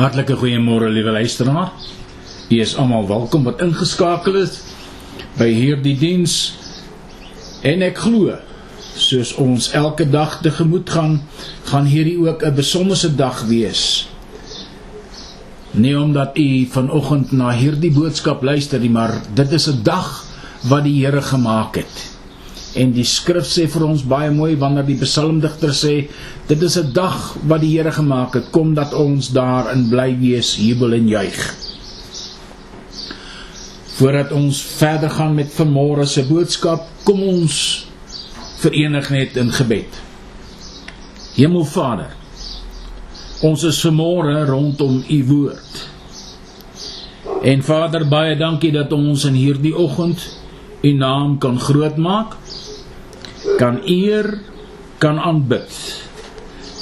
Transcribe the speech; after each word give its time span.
Hartlike 0.00 0.32
goeiemôre 0.40 0.88
liewe 0.88 1.12
luisteraar. 1.12 1.74
U 2.48 2.56
is 2.56 2.72
almal 2.80 3.04
welkom 3.04 3.42
wat 3.44 3.60
ingeskakel 3.60 4.38
is 4.40 4.54
by 5.36 5.50
hierdie 5.52 5.92
diens. 6.00 6.36
En 7.60 7.84
ek 7.84 8.00
glo 8.00 8.38
soos 8.96 9.34
ons 9.36 9.68
elke 9.76 10.06
dag 10.08 10.38
tegemoet 10.40 10.88
gaan, 10.88 11.18
gaan 11.68 11.84
hierdie 11.84 12.16
ook 12.16 12.40
'n 12.48 12.56
besonderse 12.56 13.10
dag 13.14 13.44
wees. 13.52 14.08
Nie 15.76 15.98
omdat 15.98 16.38
u 16.38 16.66
vanoggend 16.72 17.32
na 17.32 17.52
hierdie 17.52 17.92
boodskap 17.92 18.42
luister 18.42 18.80
nie, 18.80 18.90
maar 18.90 19.20
dit 19.34 19.52
is 19.52 19.68
'n 19.68 19.82
dag 19.82 20.24
wat 20.64 20.84
die 20.84 21.04
Here 21.04 21.22
gemaak 21.22 21.76
het. 21.76 22.19
En 22.78 22.92
die 22.94 23.06
skrif 23.06 23.48
sê 23.50 23.64
vir 23.70 23.82
ons 23.82 24.04
baie 24.06 24.30
mooi 24.30 24.52
wanneer 24.58 24.86
die 24.86 24.98
psalmdigter 25.00 25.72
sê 25.74 25.94
dit 26.46 26.62
is 26.62 26.76
'n 26.78 26.92
dag 26.92 27.36
wat 27.42 27.60
die 27.60 27.76
Here 27.76 27.92
gemaak 27.92 28.34
het, 28.34 28.50
kom 28.50 28.74
dat 28.74 28.94
ons 28.94 29.32
daarin 29.32 29.88
bly 29.90 30.16
wees, 30.20 30.56
jubel 30.56 30.94
en 30.94 31.08
juig. 31.08 31.54
Voordat 33.98 34.32
ons 34.32 34.62
verder 34.62 35.10
gaan 35.10 35.34
met 35.34 35.50
vanmôre 35.52 36.06
se 36.06 36.22
boodskap, 36.22 36.86
kom 37.04 37.22
ons 37.22 37.86
verenig 38.58 39.10
net 39.10 39.36
in 39.36 39.50
gebed. 39.50 40.00
Hemelvader, 41.34 42.14
ons 43.42 43.62
is 43.64 43.84
vanmôre 43.84 44.46
rondom 44.46 45.04
u 45.08 45.24
woord. 45.24 45.88
En 47.42 47.62
Vader, 47.62 48.08
baie 48.08 48.36
dankie 48.36 48.72
dat 48.72 48.92
ons 48.92 49.24
in 49.24 49.34
hierdie 49.34 49.76
oggend 49.76 50.20
u 50.82 50.92
naam 50.92 51.38
kan 51.38 51.58
grootmaak 51.60 52.36
kan 53.60 53.82
eer, 53.84 54.38
kan 54.96 55.18
aanbid, 55.20 55.68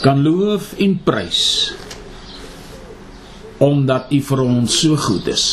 kan 0.04 0.22
loof 0.22 0.76
en 0.78 0.94
prys 1.02 1.42
omdat 3.58 4.12
U 4.14 4.20
vir 4.22 4.40
ons 4.44 4.70
so 4.70 4.94
goed 5.02 5.26
is. 5.32 5.44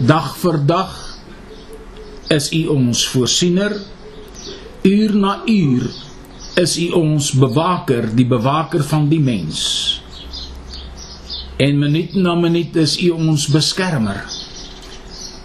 Dag 0.00 0.30
vir 0.40 0.56
dag 0.64 0.94
is 2.32 2.46
U 2.56 2.62
ons 2.72 3.02
voorsiener. 3.12 3.74
Uur 4.88 5.12
na 5.20 5.34
uur 5.44 5.84
is 6.62 6.78
U 6.80 6.86
ons 6.96 7.28
bewaker, 7.36 8.08
die 8.16 8.24
bewaker 8.24 8.80
van 8.88 9.04
die 9.12 9.20
mens. 9.20 9.60
En 11.60 11.76
minuut 11.76 12.16
na 12.16 12.32
minuut 12.40 12.80
is 12.80 12.96
U 13.04 13.12
ons 13.18 13.44
beskermer. 13.52 14.24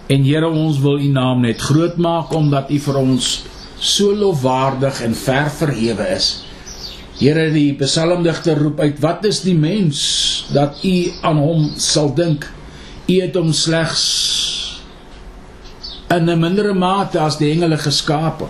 En 0.08 0.24
Here, 0.24 0.48
ons 0.48 0.80
wil 0.80 1.04
U 1.04 1.12
naam 1.12 1.44
net 1.44 1.60
groot 1.60 2.00
maak 2.00 2.32
omdat 2.32 2.72
U 2.72 2.80
vir 2.88 3.02
ons 3.04 3.34
so 3.78 4.14
lofwaardig 4.14 5.02
en 5.02 5.14
ver 5.14 5.50
verhewe 5.50 6.06
is. 6.14 6.28
Here 7.18 7.48
die 7.50 7.74
psalmdigter 7.78 8.58
roep 8.58 8.80
uit: 8.80 9.00
"Wat 9.00 9.24
is 9.24 9.40
die 9.42 9.54
mens 9.54 10.46
dat 10.54 10.78
U 10.84 11.12
aan 11.22 11.36
hom 11.36 11.72
sal 11.76 12.14
dink? 12.14 12.46
U 13.08 13.20
het 13.20 13.34
hom 13.34 13.52
slegs 13.52 14.04
in 16.10 16.30
'n 16.30 16.40
mindere 16.40 16.74
mate 16.74 17.18
as 17.18 17.38
die 17.38 17.50
engele 17.50 17.76
geskape. 17.76 18.46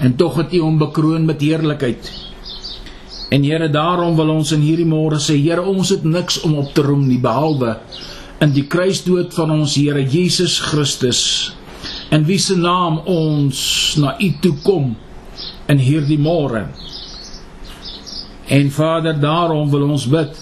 En 0.00 0.16
tog 0.16 0.36
het 0.36 0.52
U 0.52 0.60
hom 0.60 0.78
bekroon 0.78 1.24
met 1.24 1.40
heerlikheid." 1.40 2.10
En 3.30 3.42
Here, 3.42 3.70
daarom 3.70 4.16
wil 4.16 4.28
ons 4.28 4.52
in 4.52 4.60
hierdie 4.60 4.86
môre 4.86 5.18
sê, 5.18 5.34
Here, 5.34 5.62
ons 5.62 5.88
het 5.88 6.04
niks 6.04 6.40
om 6.40 6.54
op 6.54 6.74
te 6.74 6.82
roem 6.82 7.06
nie 7.08 7.18
behalwe 7.18 7.76
in 8.40 8.52
die 8.52 8.66
kruisdood 8.68 9.34
van 9.34 9.50
ons 9.50 9.74
Here 9.74 10.02
Jesus 10.04 10.58
Christus 10.60 11.55
in 12.10 12.24
wie 12.26 12.38
se 12.38 12.56
naam 12.56 13.00
ons 13.10 13.58
na 14.00 14.14
u 14.20 14.30
toe 14.40 14.54
kom 14.62 14.92
in 15.70 15.80
hierdie 15.82 16.18
môre. 16.18 16.66
En 18.46 18.70
Vader, 18.70 19.16
daarom 19.18 19.70
wil 19.70 19.88
ons 19.90 20.06
bid. 20.06 20.36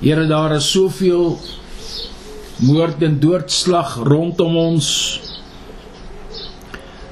Here, 0.00 0.26
daar 0.28 0.52
is 0.56 0.68
soveel 0.68 1.38
moord 2.68 3.02
en 3.02 3.16
doodslag 3.20 3.96
rondom 4.04 4.56
ons. 4.60 4.88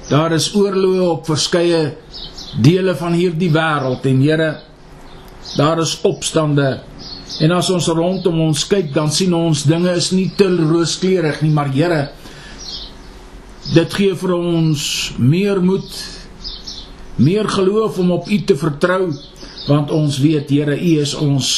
Daar 0.09 0.33
is 0.37 0.51
oorloë 0.57 1.07
op 1.09 1.29
verskeie 1.29 1.97
dele 2.65 2.95
van 2.97 3.17
hierdie 3.17 3.51
wêreld 3.53 4.05
en 4.09 4.21
Here, 4.25 4.51
daar 5.57 5.81
is 5.81 5.99
opstande. 6.09 6.79
En 7.45 7.53
as 7.57 7.69
ons 7.73 7.89
rondom 7.93 8.41
ons 8.49 8.65
kyk, 8.69 8.93
dan 8.93 9.13
sien 9.13 9.35
ons 9.37 9.65
dinge 9.69 9.93
is 9.97 10.11
nie 10.13 10.31
te 10.37 10.49
rooskleurig 10.49 11.43
nie, 11.45 11.53
maar 11.53 11.73
Here, 11.73 12.09
Dit 13.69 13.93
gee 13.93 14.15
vir 14.17 14.31
ons 14.33 14.83
meer 15.21 15.59
moed, 15.61 15.89
meer 17.21 17.49
geloof 17.53 17.99
om 18.01 18.15
op 18.15 18.31
U 18.33 18.39
te 18.49 18.57
vertrou, 18.57 19.11
want 19.69 19.93
ons 19.93 20.17
weet 20.25 20.49
Here, 20.49 20.73
U 20.73 20.93
is 21.03 21.13
ons 21.13 21.49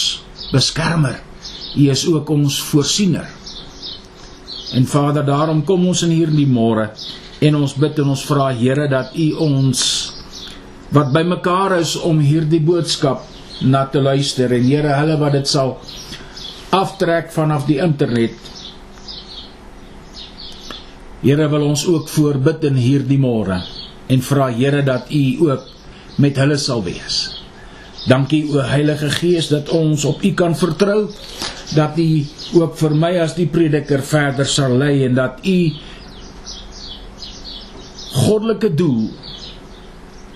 beskermer. 0.51 1.21
U 1.79 1.87
is 1.93 2.03
ook 2.11 2.33
ons 2.35 2.59
voorsiener. 2.73 3.29
En 4.75 4.87
Vader, 4.91 5.23
daarom 5.27 5.63
kom 5.67 5.87
ons 5.87 6.03
in 6.03 6.17
hierdie 6.17 6.49
môre 6.51 6.91
en 7.41 7.57
ons 7.57 7.73
bid 7.79 8.03
en 8.03 8.11
ons 8.13 8.27
vra 8.27 8.51
Here 8.59 8.89
dat 8.91 9.15
U 9.15 9.31
ons 9.47 9.81
wat 10.91 11.15
bymekaar 11.15 11.79
is 11.79 11.95
om 11.95 12.19
hierdie 12.19 12.61
boodskap 12.61 13.23
na 13.63 13.87
te 13.87 14.03
luister 14.03 14.51
en 14.51 14.67
Here, 14.67 14.99
hulle 14.99 15.19
wat 15.23 15.39
dit 15.39 15.47
sal 15.47 15.77
aftrek 16.75 17.31
vanaf 17.35 17.71
die 17.71 17.79
internet 17.79 18.51
Here 21.21 21.49
wil 21.53 21.67
ons 21.69 21.83
ook 21.85 22.09
voorbid 22.09 22.63
in 22.71 22.79
hierdie 22.81 23.21
môre 23.21 23.61
en 24.11 24.23
vra 24.25 24.49
Here 24.57 24.81
dat 24.87 25.11
U 25.13 25.51
ook 25.51 25.67
met 26.21 26.39
hulle 26.41 26.57
sal 26.59 26.81
wees. 26.87 27.19
Dankie 28.09 28.47
o 28.49 28.63
Heilige 28.65 29.11
Gees 29.13 29.51
dat 29.53 29.69
ons 29.77 30.07
op 30.09 30.23
U 30.25 30.31
kan 30.33 30.57
vertrou 30.57 31.11
dat 31.77 31.99
U 32.01 32.09
ook 32.63 32.79
vir 32.81 32.95
my 32.97 33.11
as 33.21 33.37
die 33.37 33.47
prediker 33.53 34.01
verder 34.01 34.49
sal 34.49 34.79
lei 34.81 35.05
en 35.05 35.19
dat 35.19 35.45
U 35.45 35.59
goddelike 38.17 38.73
doel 38.75 39.11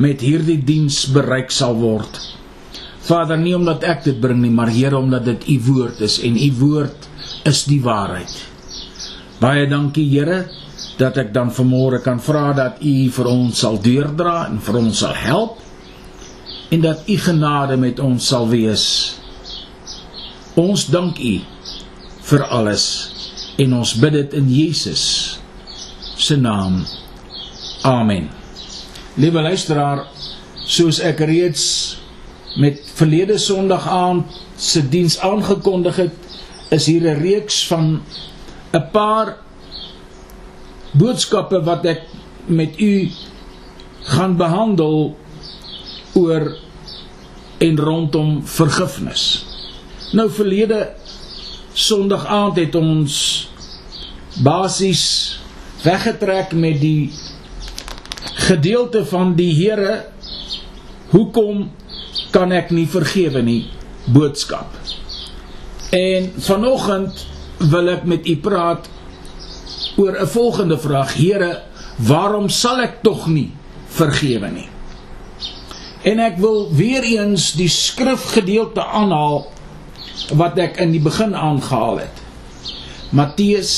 met 0.04 0.20
hierdie 0.20 0.60
diens 0.66 1.06
bereik 1.14 1.54
sal 1.54 1.78
word. 1.80 2.20
Vader, 3.04 3.38
nie 3.40 3.54
omdat 3.56 3.84
ek 3.88 4.04
dit 4.04 4.20
bring 4.20 4.42
nie, 4.42 4.52
maar 4.52 4.68
Here 4.72 5.00
omdat 5.00 5.24
dit 5.32 5.48
U 5.56 5.56
woord 5.70 6.04
is 6.04 6.18
en 6.20 6.36
U 6.36 6.50
woord 6.60 7.08
is 7.48 7.64
die 7.72 7.80
waarheid. 7.84 8.36
Baie 9.40 9.64
dankie 9.70 10.06
Here 10.12 10.44
dat 10.98 11.16
ek 11.18 11.32
dan 11.34 11.50
vanmôre 11.54 12.00
kan 12.02 12.20
vra 12.22 12.52
dat 12.54 12.82
U 12.82 12.94
vir 13.16 13.30
ons 13.30 13.58
sal 13.58 13.78
deurdra 13.82 14.46
en 14.48 14.60
vir 14.62 14.78
ons 14.78 14.98
sal 14.98 15.14
help 15.14 15.58
en 16.70 16.80
dat 16.84 17.08
U 17.10 17.16
genade 17.18 17.76
met 17.76 18.00
ons 18.00 18.28
sal 18.28 18.48
wees. 18.48 18.84
Ons 20.54 20.86
dank 20.86 21.18
U 21.18 21.34
vir 22.30 22.46
alles 22.46 22.86
en 23.58 23.74
ons 23.80 23.94
bid 24.00 24.14
dit 24.18 24.38
in 24.38 24.48
Jesus 24.50 25.04
se 26.18 26.36
naam. 26.38 26.82
Amen. 27.84 28.30
Liewe 29.18 29.42
luisteraar, 29.44 30.06
soos 30.64 31.00
ek 31.04 31.20
reeds 31.26 31.64
met 32.58 32.80
verlede 32.96 33.36
Sondag 33.38 33.86
aand 33.90 34.38
se 34.56 34.82
diens 34.88 35.18
aangekondig 35.22 35.98
het, 36.06 36.16
is 36.70 36.86
hier 36.86 37.02
'n 37.10 37.20
reeks 37.20 37.66
van 37.66 38.02
'n 38.72 38.90
paar 38.92 39.43
boodskappe 40.98 41.60
wat 41.66 41.86
ek 41.90 42.04
met 42.46 42.80
u 42.80 43.08
gaan 44.14 44.36
behandel 44.36 45.14
oor 46.14 46.50
en 47.58 47.78
rondom 47.78 48.42
vergifnis. 48.46 49.44
Nou 50.12 50.28
verlede 50.30 50.92
Sondag 51.74 52.26
aand 52.30 52.60
het 52.60 52.76
ons 52.78 53.14
basies 54.46 55.06
weggetrek 55.82 56.52
met 56.54 56.76
die 56.78 57.10
gedeelte 58.46 59.02
van 59.10 59.32
die 59.34 59.50
Here 59.56 60.04
hoekom 61.10 61.64
kan 62.30 62.54
ek 62.54 62.70
nie 62.70 62.86
vergewe 62.90 63.42
nie 63.42 63.64
boodskap. 64.14 64.70
En 65.94 66.30
vanoggend 66.46 67.26
wil 67.58 67.90
ek 67.90 68.06
met 68.06 68.26
u 68.30 68.36
praat 68.42 68.86
oor 69.96 70.20
'n 70.20 70.26
volgende 70.26 70.78
vraag: 70.78 71.14
Here, 71.14 71.62
waarom 71.96 72.48
sal 72.48 72.80
ek 72.80 73.02
tog 73.02 73.26
nie 73.26 73.52
vergewe 73.88 74.50
nie? 74.50 74.68
En 76.02 76.18
ek 76.18 76.36
wil 76.36 76.68
weer 76.74 77.02
eens 77.02 77.52
die 77.52 77.68
skrifgedeelte 77.68 78.84
aanhaal 78.84 79.52
wat 80.36 80.58
ek 80.58 80.76
in 80.76 80.92
die 80.92 81.00
begin 81.00 81.34
aangehaal 81.34 81.98
het. 81.98 82.22
Matteus 83.10 83.72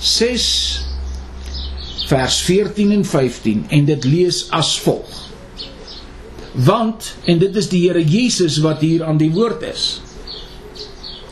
6 0.00 0.46
vers 2.10 2.40
14 2.42 2.90
en 2.92 3.04
15 3.04 3.64
en 3.68 3.84
dit 3.84 4.04
lees 4.04 4.46
as 4.50 4.78
volg. 4.82 5.30
Want 6.52 7.14
en 7.24 7.38
dit 7.38 7.56
is 7.56 7.68
die 7.70 7.84
Here 7.86 8.02
Jesus 8.02 8.58
wat 8.64 8.80
hier 8.82 9.04
aan 9.06 9.20
die 9.20 9.30
woord 9.30 9.62
is. 9.62 10.00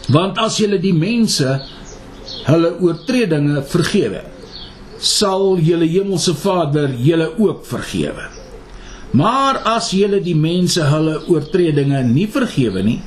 Want 0.09 0.39
as 0.39 0.61
julle 0.63 0.79
die 0.81 0.95
mense 0.95 1.59
hulle 2.49 2.73
oortredinge 2.81 3.63
vergewe, 3.69 4.23
sal 4.99 5.59
julle 5.63 5.87
hemelse 5.89 6.35
Vader 6.35 6.95
julle 6.97 7.29
ook 7.39 7.67
vergewe. 7.69 8.29
Maar 9.17 9.63
as 9.77 9.93
julle 9.97 10.21
die 10.25 10.37
mense 10.37 10.85
hulle 10.85 11.19
oortredinge 11.29 12.03
nie 12.09 12.27
vergewe 12.29 12.83
nie, 12.85 12.99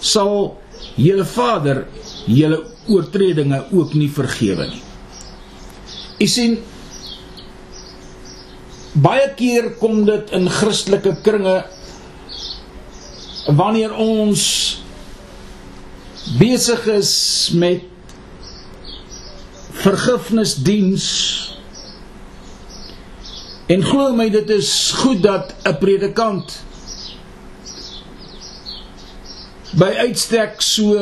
sal 0.00 0.56
julle 0.98 1.26
Vader 1.28 1.84
julle 2.26 2.62
oortredinge 2.90 3.62
ook 3.74 3.94
nie 3.98 4.10
vergewe 4.12 4.68
nie. 4.70 4.82
U 6.22 6.26
sien 6.30 6.56
baie 8.96 9.26
keer 9.36 9.74
kom 9.80 10.04
dit 10.08 10.32
in 10.36 10.48
Christelike 10.48 11.18
kringe 11.26 11.58
wanneer 13.58 13.92
ons 14.02 14.46
besig 16.40 16.86
is 16.96 17.12
met 17.54 17.84
vergifnisdiens 19.82 21.06
en 23.66 23.82
glo 23.82 24.12
my 24.16 24.28
dit 24.30 24.50
is 24.50 24.70
goed 25.02 25.22
dat 25.22 25.54
'n 25.64 25.78
predikant 25.78 26.58
by 29.76 29.90
uitstek 30.08 30.62
so 30.62 30.94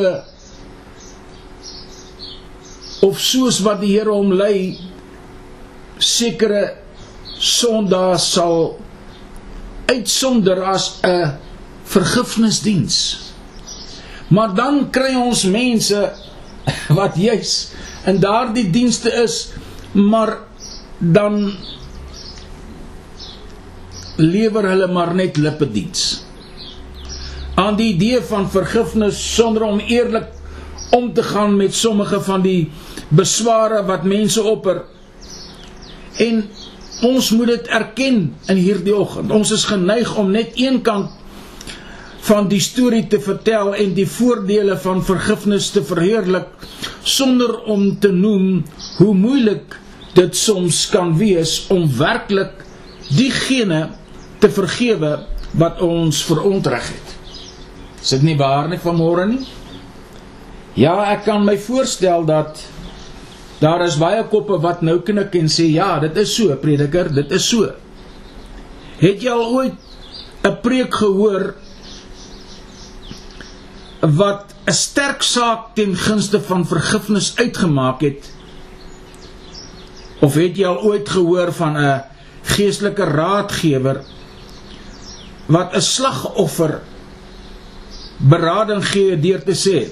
of 3.05 3.21
soos 3.21 3.61
wat 3.61 3.81
die 3.81 3.93
Here 3.99 4.11
hom 4.11 4.33
lei 4.33 4.79
sekere 5.99 6.65
sondae 7.39 8.19
sal 8.19 8.79
uitsonder 9.87 10.63
as 10.65 11.01
'n 11.03 11.39
vergifnisdiens. 11.85 13.21
Maar 14.29 14.55
dan 14.55 14.91
kry 14.91 15.15
ons 15.15 15.45
mense 15.45 16.13
wat 16.99 17.17
juis 17.17 17.71
in 18.07 18.21
daardie 18.21 18.71
dienste 18.71 19.13
is, 19.23 19.53
maar 19.93 20.39
dan 20.99 21.53
lewer 24.17 24.69
hulle 24.69 24.89
maar 24.93 25.15
net 25.15 25.37
lippediens. 25.37 26.25
Aan 27.55 27.77
die 27.79 27.93
idee 27.95 28.21
van 28.23 28.51
vergifnis 28.51 29.19
sonder 29.35 29.63
om 29.63 29.79
eerlik 29.79 30.27
om 30.91 31.13
te 31.13 31.23
gaan 31.23 31.57
met 31.57 31.75
sommige 31.75 32.21
van 32.21 32.43
die 32.43 32.71
besware 33.09 33.85
wat 33.85 34.05
mense 34.05 34.43
opper. 34.43 34.85
En 36.17 36.45
ons 37.03 37.31
moet 37.31 37.47
dit 37.47 37.67
erken 37.67 38.35
in 38.47 38.57
hierdie 38.57 38.95
oggend. 38.97 39.31
Ons 39.31 39.51
is 39.51 39.65
geneig 39.65 40.17
om 40.17 40.31
net 40.31 40.55
een 40.55 40.83
kant 40.83 41.11
van 42.25 42.49
die 42.49 42.61
storie 42.63 43.05
te 43.11 43.21
vertel 43.21 43.75
en 43.77 43.93
die 43.97 44.07
voordele 44.09 44.77
van 44.81 45.03
vergifnis 45.05 45.69
te 45.75 45.83
verheerlik 45.85 46.49
sonder 47.03 47.59
om 47.69 47.91
te 48.01 48.13
noem 48.13 48.63
hoe 48.99 49.15
moeilik 49.15 49.77
dit 50.15 50.37
soms 50.37 50.87
kan 50.93 51.13
wees 51.19 51.65
om 51.75 51.85
werklik 51.99 52.63
diegene 53.11 53.89
te 54.41 54.49
vergewe 54.49 55.19
wat 55.59 55.83
ons 55.85 56.23
verontreg 56.25 56.87
het. 56.89 57.13
Is 58.01 58.15
dit 58.17 58.25
nie 58.31 58.39
waar 58.41 58.71
nie 58.71 58.81
vanmôre 58.81 59.27
nie? 59.29 59.45
Ja, 60.81 60.97
ek 61.13 61.27
kan 61.29 61.45
my 61.47 61.55
voorstel 61.61 62.25
dat 62.27 62.63
daar 63.61 63.85
is 63.85 63.99
baie 64.01 64.25
koppe 64.33 64.59
wat 64.63 64.83
nou 64.83 64.99
knik 65.07 65.37
en 65.39 65.51
sê 65.53 65.69
ja, 65.71 65.99
dit 66.03 66.17
is 66.25 66.33
so, 66.35 66.57
prediker, 66.61 67.13
dit 67.15 67.31
is 67.37 67.47
so. 67.49 67.69
Het 68.99 69.23
jy 69.23 69.31
al 69.31 69.45
ooit 69.61 69.79
'n 70.45 70.57
preek 70.63 70.95
gehoor 70.95 71.55
wat 74.05 74.55
'n 74.67 74.73
sterk 74.73 75.23
saak 75.23 75.75
ten 75.75 75.97
gunste 75.97 76.41
van 76.41 76.67
vergifnis 76.67 77.33
uitgemaak 77.37 78.01
het? 78.01 78.33
Of 80.21 80.35
het 80.35 80.57
jy 80.57 80.67
al 80.67 80.83
ooit 80.83 81.09
gehoor 81.09 81.53
van 81.53 81.77
'n 81.77 82.03
geestelike 82.43 83.05
raadgewer 83.05 84.05
wat 85.47 85.75
'n 85.75 85.81
slagoffer 85.81 86.81
berading 88.17 88.85
gee 88.85 89.17
deur 89.21 89.43
te 89.45 89.57
sê 89.57 89.91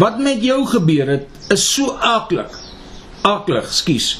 wat 0.00 0.18
met 0.18 0.42
jou 0.42 0.66
gebeur 0.66 1.08
het 1.08 1.52
is 1.52 1.64
so 1.74 1.96
aklig 1.96 2.52
aklig 3.22 3.68
skus 3.72 4.18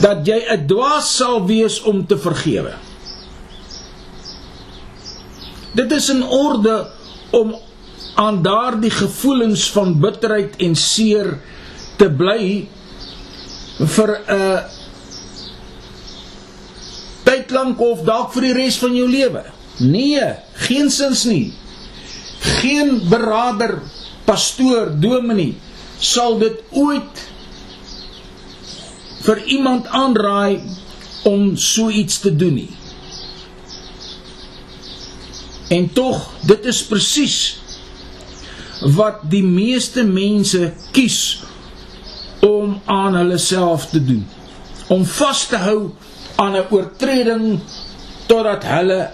dat 0.00 0.26
jy 0.26 0.38
'n 0.38 0.66
dwaas 0.66 1.16
sal 1.16 1.46
wees 1.46 1.80
om 1.82 2.06
te 2.06 2.18
vergewe 2.18 2.74
dit 5.74 5.92
is 5.92 6.08
in 6.08 6.22
orde 6.22 6.86
om 7.30 7.54
aan 8.14 8.42
daardie 8.42 8.90
gevoelens 8.90 9.70
van 9.70 10.00
bitterheid 10.00 10.56
en 10.58 10.74
seer 10.76 11.38
te 11.96 12.08
bly 12.10 12.68
vir 13.78 14.10
'n 14.28 14.64
tyd 17.24 17.50
lank 17.50 17.80
of 17.80 18.04
dalk 18.04 18.32
vir 18.32 18.42
die 18.42 18.52
res 18.52 18.78
van 18.78 18.94
jou 18.96 19.08
lewe. 19.08 19.44
Nee, 19.78 20.34
geensins 20.66 21.24
nie. 21.24 21.52
Geen 22.40 23.08
beraader, 23.08 23.82
pastoor, 24.24 24.90
dominee 25.00 25.56
sal 26.00 26.38
dit 26.38 26.62
ooit 26.70 27.28
vir 29.20 29.42
iemand 29.52 29.86
aanraai 29.86 30.60
om 31.28 31.56
so 31.56 31.90
iets 31.90 32.20
te 32.20 32.32
doen 32.36 32.54
nie. 32.54 32.70
En 35.68 35.92
tog, 35.92 36.32
dit 36.48 36.64
is 36.64 36.80
presies 36.82 37.59
wat 38.80 39.24
die 39.30 39.44
meeste 39.44 40.04
mense 40.04 40.72
kies 40.92 41.42
om 42.40 42.78
aan 42.84 43.14
hulle 43.14 43.38
self 43.38 43.90
te 43.92 44.04
doen. 44.04 44.24
Om 44.88 45.04
vas 45.04 45.46
te 45.46 45.56
hou 45.56 45.90
aan 46.36 46.56
'n 46.56 46.66
oortreding 46.70 47.60
totdat 48.26 48.64
hulle 48.64 49.10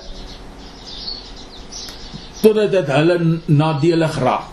totdat 2.41 2.71
dit 2.71 2.87
hulle 2.87 3.41
nadelig 3.45 4.19
raak. 4.19 4.53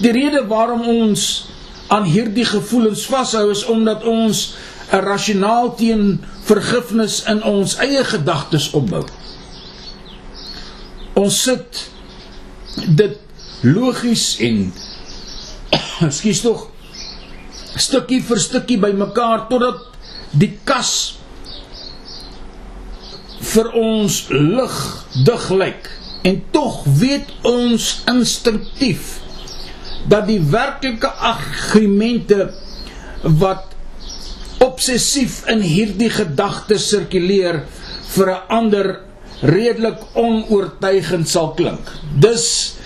Die 0.00 0.12
rede 0.12 0.46
waarom 0.46 0.82
ons 0.88 1.46
aan 1.88 2.04
hierdie 2.04 2.44
gevoelens 2.44 3.06
vashou 3.06 3.50
is 3.50 3.64
omdat 3.64 4.04
ons 4.04 4.54
'n 4.90 5.04
rasionaal 5.04 5.74
teen 5.74 6.20
vergifnis 6.42 7.22
in 7.22 7.42
ons 7.42 7.76
eie 7.76 8.04
gedagtes 8.04 8.70
opbou. 8.70 9.04
Ons 11.14 11.42
sit 11.42 11.90
dit 12.86 13.18
logies 13.62 14.36
en 14.44 14.68
skuis 16.18 16.42
tog 16.44 16.66
stukkie 17.78 18.20
vir 18.24 18.42
stukkie 18.42 18.78
bymekaar 18.80 19.46
totdat 19.50 19.84
die 20.32 20.52
kas 20.68 20.92
vir 23.52 23.70
ons 23.78 24.26
lig 24.34 24.76
dig 25.26 25.48
lyk 25.62 25.88
en 26.28 26.38
tog 26.52 26.82
weet 27.00 27.30
ons 27.46 27.88
instinktief 28.10 29.16
dat 30.08 30.26
die 30.28 30.40
werklike 30.52 31.10
argumente 31.30 32.48
wat 33.40 33.74
obsessief 34.64 35.42
in 35.50 35.62
hierdie 35.62 36.10
gedagte 36.12 36.78
sirkuleer 36.82 37.62
vir 38.14 38.28
'n 38.34 38.42
ander 38.48 38.88
redelik 39.42 40.00
onoortuigend 40.14 41.28
sal 41.28 41.54
klink. 41.54 41.86
Dus 42.18 42.77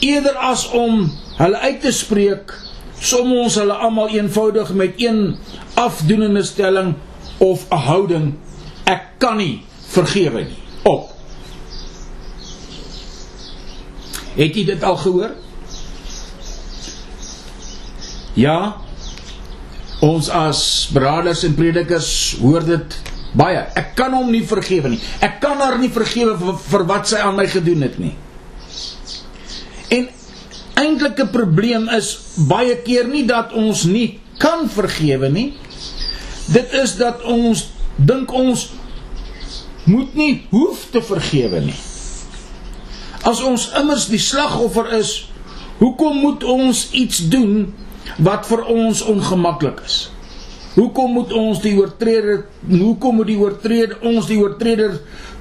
eerder 0.00 0.36
as 0.36 0.68
om 0.70 1.10
hulle 1.38 1.58
uit 1.58 1.80
te 1.80 1.92
spreek, 1.92 2.54
som 3.00 3.32
ons 3.32 3.58
hulle 3.60 3.74
almal 3.74 4.08
eenvoudig 4.14 4.72
met 4.72 4.96
een 5.00 5.36
afdoenende 5.74 6.42
stelling 6.42 6.94
of 7.38 7.66
'n 7.70 7.84
houding 7.88 8.34
ek 8.84 9.18
kan 9.18 9.36
nie 9.36 9.62
vergewe 9.92 10.44
nie 10.44 10.62
op 10.82 11.16
Het 14.36 14.56
jy 14.56 14.64
dit 14.68 14.82
al 14.84 14.96
gehoor? 15.00 15.32
Ja. 18.36 18.76
Ons 20.04 20.28
as 20.28 20.60
braders 20.92 21.44
en 21.48 21.56
predikers 21.56 22.10
hoor 22.42 22.64
dit 22.66 22.98
baie. 23.36 23.62
Ek 23.80 23.94
kan 23.96 24.12
hom 24.12 24.28
nie 24.32 24.44
vergewe 24.44 24.92
nie. 24.92 25.00
Ek 25.24 25.40
kan 25.40 25.56
haar 25.62 25.78
nie 25.80 25.88
vergewe 25.92 26.36
vir, 26.40 26.58
vir 26.68 26.84
wat 26.92 27.08
sy 27.08 27.22
aan 27.24 27.38
my 27.38 27.46
gedoen 27.48 27.86
het 27.86 27.96
nie. 28.00 28.12
En 29.96 30.08
eintlike 30.76 31.26
probleem 31.32 31.88
is 31.96 32.12
baie 32.48 32.76
keer 32.84 33.08
nie 33.08 33.24
dat 33.28 33.54
ons 33.56 33.84
nie 33.88 34.18
kan 34.42 34.68
vergewe 34.68 35.30
nie. 35.32 35.48
Dit 36.52 36.74
is 36.76 36.96
dat 37.00 37.24
ons 37.24 37.68
dink 37.96 38.32
ons 38.32 38.68
moet 39.86 40.14
nie 40.18 40.32
hoef 40.50 40.88
te 40.92 41.02
vergewe 41.02 41.62
nie. 41.70 41.78
As 43.26 43.40
ons 43.42 43.70
immers 43.78 44.06
die 44.10 44.20
slagoffer 44.22 44.92
is, 44.98 45.14
hoekom 45.80 46.20
moet 46.22 46.44
ons 46.46 46.86
iets 46.94 47.24
doen 47.30 47.72
wat 48.22 48.46
vir 48.50 48.62
ons 48.70 49.02
ongemaklik 49.10 49.80
is? 49.86 49.96
Hoekom 50.76 51.16
moet 51.16 51.32
ons 51.32 51.62
die 51.64 51.72
oortreder 51.78 52.44
hoekom 52.68 53.22
moet 53.22 53.30
die 53.30 53.38
oortreder 53.40 53.96
ons 54.04 54.28
die 54.28 54.36
oortreder 54.42 54.98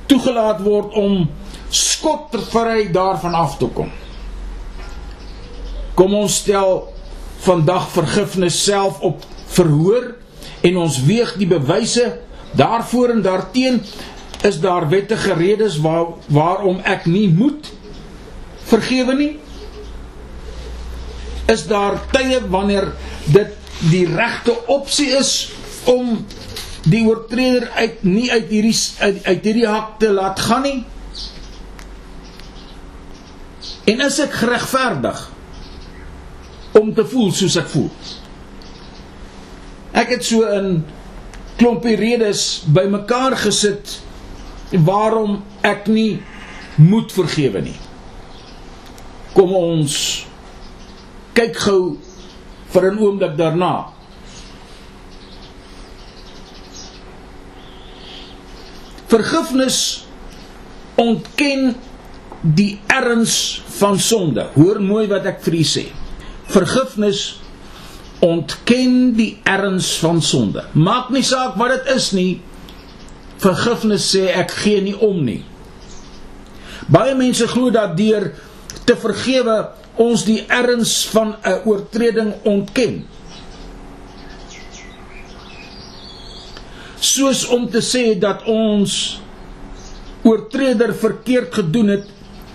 toegelaat 0.08 0.62
word 0.64 0.96
om 0.96 1.26
skottervry 1.70 2.88
daarvan 2.96 3.36
af 3.36 3.58
te 3.60 3.68
kom? 3.76 3.92
Kom 5.96 6.14
ons 6.14 6.42
stel 6.44 6.82
vandag 7.46 7.88
vergifnis 7.94 8.58
self 8.66 9.00
op 9.06 9.24
verhoor 9.56 10.12
en 10.66 10.78
ons 10.84 10.98
weeg 11.08 11.36
die 11.40 11.48
bewyse 11.48 12.10
daarvoor 12.60 13.16
en 13.16 13.22
daarteen. 13.24 13.82
Is 14.44 14.60
daar 14.60 14.90
wettige 14.90 15.34
redes 15.34 15.80
waar 15.82 16.18
waarom 16.28 16.82
ek 16.84 17.08
nie 17.08 17.30
moet 17.32 17.72
vergewe 18.68 19.16
nie? 19.16 19.34
Is 21.48 21.64
daar 21.70 22.02
tye 22.12 22.42
wanneer 22.50 22.92
dit 23.32 23.54
die 23.92 24.06
regte 24.10 24.56
opsie 24.72 25.12
is 25.16 25.32
om 25.90 26.26
die 26.86 27.06
oortreder 27.06 27.70
uit 27.80 28.04
nie 28.04 28.28
uit 28.32 28.50
hierdie 28.50 28.76
uit, 29.00 29.24
uit 29.24 29.48
hierdie 29.48 29.68
hak 29.70 29.96
te 30.02 30.12
laat 30.14 30.44
gaan 30.44 30.66
nie? 30.68 30.82
En 33.86 34.02
is 34.02 34.20
ek 34.22 34.36
geregverdig 34.44 35.24
om 36.76 36.94
te 36.94 37.06
voel 37.08 37.32
soos 37.32 37.56
ek 37.60 37.68
voel? 37.72 37.90
Ek 39.96 40.12
het 40.12 40.26
so 40.28 40.44
'n 40.44 40.84
klompie 41.58 41.96
redes 41.96 42.64
bymekaar 42.68 43.38
gesit 43.38 44.02
waarom 44.72 45.44
ek 45.62 45.88
nie 45.88 46.20
moet 46.76 47.12
vergewe 47.12 47.62
nie. 47.62 47.80
Kom 49.34 49.54
ons 49.56 50.26
kyk 51.34 51.58
gou 51.58 51.98
vir 52.74 52.92
'n 52.92 53.00
oomblik 53.00 53.38
daarna. 53.38 53.92
Vergifnis 59.08 60.06
ontken 60.96 61.76
die 62.42 62.80
erns 62.88 63.62
van 63.80 64.00
sonde. 64.00 64.50
Hoor 64.54 64.82
mooi 64.82 65.08
wat 65.08 65.26
ek 65.26 65.42
vir 65.42 65.54
u 65.54 65.64
sê. 65.64 65.86
Vergifnis 66.56 67.24
ontken 68.24 69.14
die 69.18 69.34
erns 69.44 69.98
van 70.00 70.22
sonde. 70.24 70.64
Maak 70.72 71.12
nie 71.12 71.24
saak 71.26 71.58
wat 71.60 71.74
dit 71.76 71.96
is 71.96 72.12
nie. 72.16 72.42
Vergifnis 73.44 74.08
sê 74.14 74.30
ek 74.32 74.54
gee 74.64 74.84
nie 74.86 74.96
om 75.04 75.20
nie. 75.26 75.42
Baie 76.88 77.16
mense 77.18 77.48
glo 77.52 77.74
dat 77.74 77.98
deur 77.98 78.30
te 78.88 78.96
vergewe 79.02 79.58
ons 80.00 80.24
die 80.28 80.42
erns 80.52 81.06
van 81.12 81.36
'n 81.44 81.62
oortreding 81.66 82.34
ontken. 82.44 83.06
Soos 87.00 87.46
om 87.48 87.70
te 87.70 87.82
sê 87.82 88.20
dat 88.20 88.44
ons 88.44 89.20
oortreder 90.24 90.94
verkeerd 90.94 91.54
gedoen 91.54 91.88
het 91.88 92.06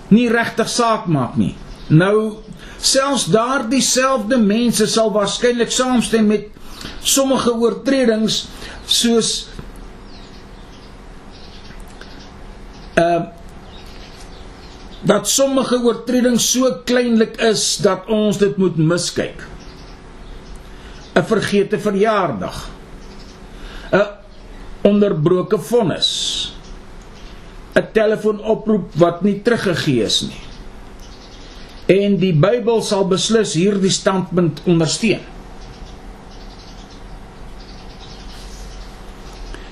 nie 0.07 0.29
regtig 0.29 0.69
saak 0.69 1.05
maak 1.05 1.35
nie. 1.35 1.55
Nou 1.87 2.41
selfs 2.81 3.27
daardie 3.29 3.81
selfde 3.81 4.37
mense 4.37 4.87
sal 4.89 5.11
waarskynlik 5.13 5.71
saamstem 5.71 6.27
met 6.27 6.47
sommige 7.05 7.53
oortredings 7.53 8.45
soos 8.89 9.47
uh 12.99 13.21
dat 15.01 15.25
sommige 15.25 15.79
oortredings 15.81 16.45
so 16.51 16.69
kleinlik 16.85 17.39
is 17.41 17.77
dat 17.81 18.05
ons 18.05 18.37
dit 18.37 18.57
moet 18.57 18.77
miskyk. 18.77 19.41
'n 21.17 21.23
Vergete 21.25 21.79
verjaardag. 21.79 22.69
'n 23.91 24.05
Onderbroke 24.85 25.57
vonnis. 25.57 26.53
'n 27.73 27.87
telefoonoproep 27.93 28.93
wat 28.93 29.21
nie 29.21 29.41
teruggegee 29.41 30.03
is 30.03 30.21
nie. 30.21 30.50
En 31.91 32.17
die 32.21 32.33
Bybel 32.33 32.81
sal 32.85 33.07
beslis 33.09 33.55
hierdie 33.59 33.91
standpunt 33.91 34.61
ondersteun. 34.69 35.23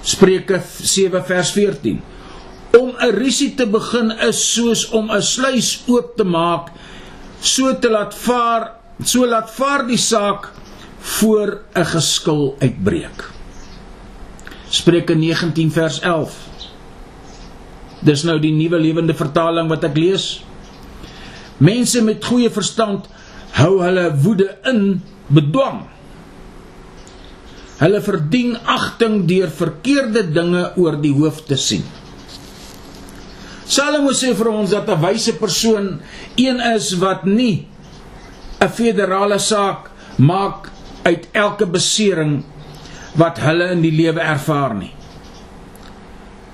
Spreuke 0.09 0.57
7 0.65 1.21
vers 1.27 1.51
14. 1.55 2.01
Om 2.79 2.89
'n 2.97 3.13
risie 3.15 3.53
te 3.55 3.65
begin 3.65 4.11
is 4.27 4.39
soos 4.53 4.89
om 4.89 5.11
'n 5.11 5.21
sluys 5.21 5.83
oop 5.87 6.17
te 6.17 6.23
maak, 6.23 6.71
so 7.41 7.79
te 7.79 7.89
laat 7.89 8.15
vaar, 8.15 8.71
so 9.03 9.25
laat 9.25 9.51
vaar 9.51 9.87
die 9.87 9.97
saak 9.97 10.51
voor 10.99 11.61
'n 11.75 11.85
geskil 11.85 12.55
uitbreek. 12.59 13.29
Spreuke 14.69 15.15
19 15.15 15.71
vers 15.71 15.99
11. 15.99 16.33
Dis 18.01 18.23
nou 18.23 18.39
die 18.39 18.51
nuwe 18.51 18.79
lewende 18.79 19.13
vertaling 19.13 19.69
wat 19.69 19.83
ek 19.83 19.97
lees. 19.97 20.43
Mense 21.59 22.01
met 22.03 22.23
goeie 22.25 22.49
verstand 22.49 23.07
hou 23.59 23.79
hulle 23.83 24.09
woede 24.23 24.49
in 24.69 25.01
bedwang. 25.27 25.83
Hulle 27.79 28.01
verdien 28.03 28.57
agting 28.67 29.23
deur 29.27 29.51
verkeerde 29.51 30.25
dinge 30.35 30.65
oor 30.79 30.99
die 30.99 31.13
hoof 31.15 31.43
te 31.47 31.57
sien. 31.59 31.83
Salomo 33.69 34.15
sê 34.17 34.33
vir 34.33 34.49
ons 34.49 34.71
dat 34.73 34.89
'n 34.89 35.01
wyse 35.01 35.33
persoon 35.37 35.99
een 36.35 36.59
is 36.75 36.93
wat 36.97 37.25
nie 37.25 37.67
'n 38.61 38.69
federale 38.69 39.39
saak 39.39 39.91
maak 40.17 40.69
uit 41.03 41.27
elke 41.31 41.65
besering 41.65 42.43
wat 43.15 43.39
hulle 43.39 43.71
in 43.71 43.81
die 43.81 43.91
lewe 43.91 44.19
ervaar 44.19 44.73
nie. 44.75 44.93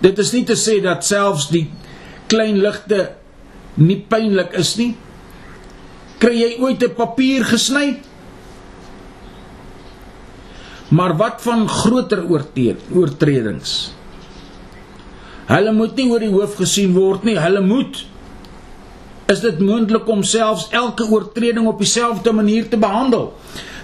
Dit 0.02 0.20
is 0.20 0.32
nie 0.32 0.44
te 0.44 0.56
sê 0.56 0.82
dat 0.84 1.06
selfs 1.06 1.48
die 1.50 1.70
klein 2.28 2.60
ligte 2.62 3.16
nie 3.76 4.00
pynlik 4.10 4.56
is 4.60 4.76
nie. 4.80 4.96
Kry 6.20 6.36
jy 6.40 6.52
ooit 6.60 6.84
'n 6.84 6.96
papier 6.96 7.44
gesny? 7.44 8.00
Maar 10.90 11.18
wat 11.18 11.42
van 11.42 11.68
groter 11.68 12.24
oortredings? 12.30 13.92
Hulle 15.46 15.72
moet 15.72 15.96
nie 15.96 16.10
oor 16.10 16.20
die 16.20 16.32
hoof 16.32 16.56
gesien 16.56 16.94
word 16.94 17.24
nie, 17.24 17.38
hulle 17.38 17.62
moet 17.62 18.06
is 19.28 19.40
dit 19.40 19.60
moontlik 19.60 20.08
om 20.08 20.24
selfs 20.24 20.68
elke 20.70 21.04
oortreding 21.10 21.68
op 21.68 21.80
dieselfde 21.82 22.32
manier 22.32 22.70
te 22.70 22.78
behandel. 22.78 23.34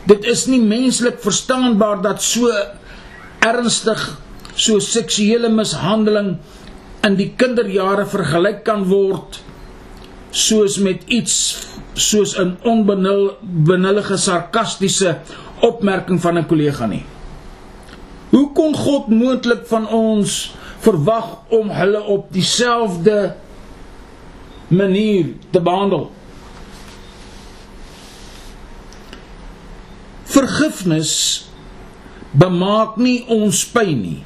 Dit 0.06 0.26
is 0.26 0.46
nie 0.46 0.62
menslik 0.62 1.20
verstaanbaar 1.22 2.02
dat 2.02 2.22
so 2.22 2.50
ernstig 3.40 4.18
so 4.56 4.80
seksuele 4.80 5.50
mishandeling 5.50 6.38
in 7.04 7.16
die 7.18 7.32
kinderjare 7.38 8.06
vergelyk 8.06 8.64
kan 8.64 8.86
word 8.90 9.42
soos 10.32 10.78
met 10.78 11.04
iets 11.08 11.36
soos 11.94 12.36
'n 12.40 12.58
onbenullige 12.64 14.18
sarkastiese 14.18 15.20
opmerking 15.60 16.22
van 16.22 16.38
'n 16.38 16.46
kollega 16.46 16.86
nie. 16.86 17.04
Hoe 18.30 18.52
kon 18.52 18.76
God 18.76 19.08
moontlik 19.08 19.68
van 19.68 19.88
ons 19.88 20.56
verwag 20.80 21.38
om 21.50 21.70
hulle 21.70 22.04
op 22.04 22.34
dieselfde 22.34 23.36
manier 24.68 25.26
te 25.50 25.62
behandel? 25.62 26.12
Vergifnis 30.24 31.46
bemaak 32.32 32.96
nie 32.96 33.26
ons 33.28 33.66
pyn 33.68 34.02
nie 34.02 34.24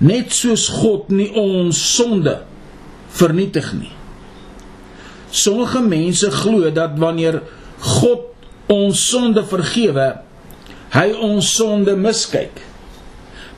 net 0.00 0.32
soos 0.32 0.66
God 0.80 1.10
nie 1.12 1.28
ons 1.36 1.76
sonde 1.76 2.40
vernietig 3.12 3.68
nie. 3.76 3.92
Sommige 5.30 5.82
mense 5.82 6.30
glo 6.34 6.70
dat 6.74 6.98
wanneer 6.98 7.40
God 7.80 8.26
ons 8.70 9.02
sonde 9.10 9.44
vergewe, 9.46 10.08
hy 10.94 11.06
ons 11.22 11.46
sonde 11.56 11.94
miskyk. 11.98 12.60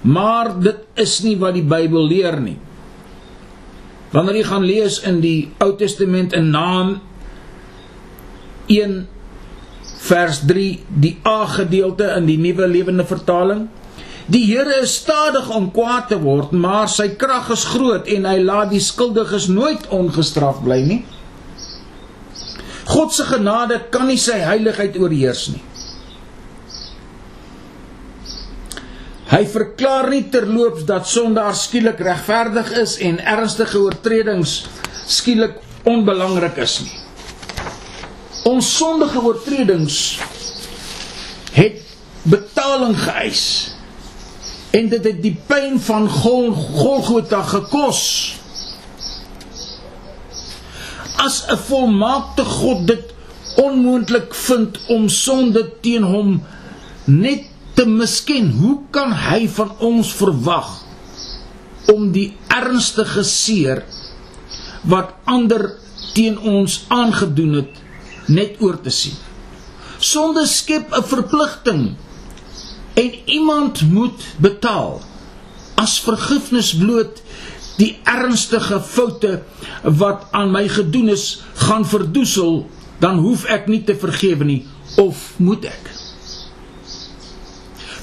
Maar 0.03 0.53
dit 0.61 1.01
is 1.01 1.21
nie 1.25 1.37
wat 1.41 1.57
die 1.57 1.65
Bybel 1.67 2.09
leer 2.11 2.39
nie. 2.43 2.59
Wanneer 4.13 4.43
jy 4.43 4.47
gaan 4.49 4.67
lees 4.69 4.99
in 5.09 5.23
die 5.25 5.51
Ou 5.65 5.73
Testament 5.81 6.35
in 6.37 6.51
Naam 6.53 6.99
1 8.69 8.99
vers 10.03 10.43
3 10.49 10.67
die 11.03 11.15
A 11.29 11.47
gedeelte 11.49 12.11
in 12.19 12.27
die 12.29 12.41
Nuwe 12.41 12.67
Lewende 12.69 13.07
Vertaling 13.09 13.69
Die 14.31 14.45
Here 14.47 14.81
is 14.81 14.95
stadig 15.01 15.49
om 15.51 15.71
kwaad 15.75 16.07
te 16.13 16.17
word, 16.23 16.53
maar 16.55 16.87
sy 16.89 17.09
krag 17.19 17.51
is 17.53 17.65
groot 17.73 18.07
en 18.07 18.29
hy 18.29 18.37
laat 18.41 18.71
die 18.71 18.83
skuldiges 18.83 19.49
nooit 19.51 19.89
ongestraf 19.91 20.61
bly 20.63 20.79
nie. 20.87 21.01
God 22.89 23.13
se 23.15 23.27
genade 23.29 23.79
kan 23.91 24.09
nie 24.11 24.19
sy 24.21 24.39
heiligheid 24.43 24.97
oorheers 24.99 25.49
nie. 25.55 25.63
Hy 29.33 29.45
verklaar 29.49 30.11
nie 30.13 30.27
terloops 30.29 30.85
dat 30.85 31.09
sondaar 31.09 31.55
skielik 31.57 32.01
regverdig 32.05 32.75
is 32.83 32.99
en 33.01 33.17
ernstige 33.17 33.81
oortredings 33.81 34.59
skielik 35.09 35.57
onbelangrik 35.89 36.59
is 36.61 36.81
nie. 36.85 36.99
Ons 38.51 38.69
sondige 38.77 39.23
oortredings 39.23 40.19
het 41.57 41.81
betaling 42.29 42.97
geëis 42.99 43.45
en 44.77 44.89
dit 44.93 45.09
het 45.09 45.19
die 45.25 45.35
pyn 45.49 45.79
van 45.81 46.09
Gol 46.11 46.53
Golgotha 46.53 47.43
gekos. 47.55 48.03
As 51.23 51.45
'n 51.47 51.59
volmaakte 51.69 52.45
God 52.45 52.87
dit 52.87 53.05
onmoontlik 53.63 54.35
vind 54.35 54.79
om 54.89 55.09
sonde 55.09 55.63
teen 55.81 56.03
hom 56.03 56.43
net 57.05 57.45
te 57.75 57.85
misken, 57.87 58.51
hoe 58.51 58.79
kan 58.91 59.13
hy 59.13 59.47
van 59.49 59.71
ons 59.79 60.13
verwag 60.19 60.71
om 61.93 62.11
die 62.17 62.33
ernstige 62.49 63.23
seer 63.23 63.85
wat 64.83 65.15
ander 65.25 65.69
teen 66.17 66.39
ons 66.39 66.81
aangedoen 66.89 67.55
het 67.61 67.79
net 68.27 68.59
oor 68.59 68.81
te 68.83 68.91
sien? 68.91 69.15
Sonde 69.99 70.47
skep 70.47 70.91
'n 70.91 71.07
verpligting 71.15 71.83
en 72.95 73.11
iemand 73.25 73.83
moet 73.87 74.21
betaal. 74.37 75.01
As 75.75 76.01
vergifnis 76.01 76.75
bloot 76.75 77.23
die 77.83 77.97
ernstige 78.07 78.79
foute 78.87 79.41
wat 79.83 80.29
aan 80.31 80.53
my 80.55 80.69
gedoen 80.71 81.11
is 81.13 81.43
gaan 81.67 81.87
verdoesel, 81.89 82.63
dan 83.03 83.19
hoef 83.25 83.45
ek 83.51 83.67
nie 83.71 83.83
te 83.87 83.97
vergewe 83.99 84.47
nie 84.47 84.61
of 85.03 85.33
moet 85.43 85.67
ek? 85.67 85.91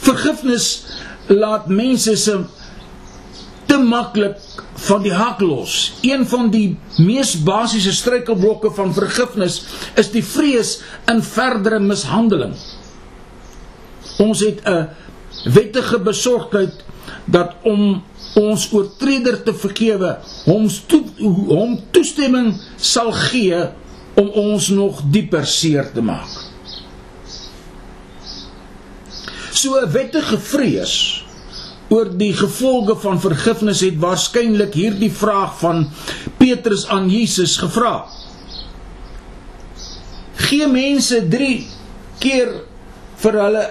Vergifnis 0.04 0.70
laat 1.32 1.70
mense 1.72 2.16
se 2.20 2.36
te 3.70 3.78
maklik 3.78 4.40
van 4.88 5.04
die 5.04 5.14
hak 5.14 5.44
los. 5.46 5.76
Een 6.02 6.26
van 6.28 6.50
die 6.52 6.78
mees 6.98 7.36
basiese 7.46 7.94
struikelblokke 7.94 8.72
van 8.76 8.94
vergifnis 8.96 9.62
is 10.00 10.10
die 10.12 10.24
vrees 10.26 10.80
in 11.12 11.22
verdere 11.24 11.80
mishandeling. 11.84 12.56
Ons 14.20 14.42
het 14.44 14.66
'n 14.66 14.90
wettige 15.54 16.00
besorgdheid 16.00 16.84
dat 17.26 17.56
om 17.64 18.04
ons 18.38 18.68
oortreder 18.76 19.40
te 19.44 19.54
vergewe, 19.54 20.18
hom 20.46 20.68
toe, 20.88 21.04
hom 21.50 21.78
toestemming 21.96 22.54
sal 22.78 23.12
gee 23.30 23.64
om 24.20 24.30
ons 24.30 24.70
nog 24.76 25.02
dieper 25.12 25.48
seer 25.48 25.90
te 25.94 26.02
maak. 26.02 26.30
So 29.52 29.80
'n 29.80 29.92
wettige 29.92 30.38
vrees 30.38 31.24
oor 31.90 32.10
die 32.18 32.34
gevolge 32.34 32.96
van 33.02 33.20
vergifnis 33.20 33.82
het 33.82 33.98
waarskynlik 33.98 34.74
hierdie 34.74 35.12
vraag 35.12 35.58
van 35.60 35.90
Petrus 36.38 36.88
aan 36.88 37.10
Jesus 37.10 37.58
gevra. 37.58 38.06
Gee 40.36 40.68
mense 40.68 41.28
3 41.28 41.68
keer 42.20 42.54
vir 43.18 43.40
hulle 43.44 43.66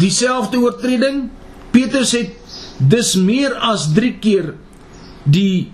dieselfde 0.00 0.58
oortreding. 0.58 1.28
Petrus 1.70 2.12
het 2.16 2.34
dis 2.78 3.14
meer 3.14 3.54
as 3.54 3.88
3 3.94 4.12
keer 4.22 4.54
die 5.24 5.70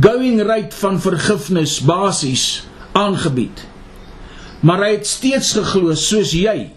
going 0.00 0.42
rate 0.42 0.76
van 0.76 1.00
vergifnis 1.00 1.78
basies 1.80 2.64
aangebied. 2.92 3.64
Maar 4.60 4.84
hy 4.84 4.90
het 4.96 5.06
steeds 5.06 5.52
geglo 5.56 5.94
soos 5.94 6.34
jy 6.34 6.70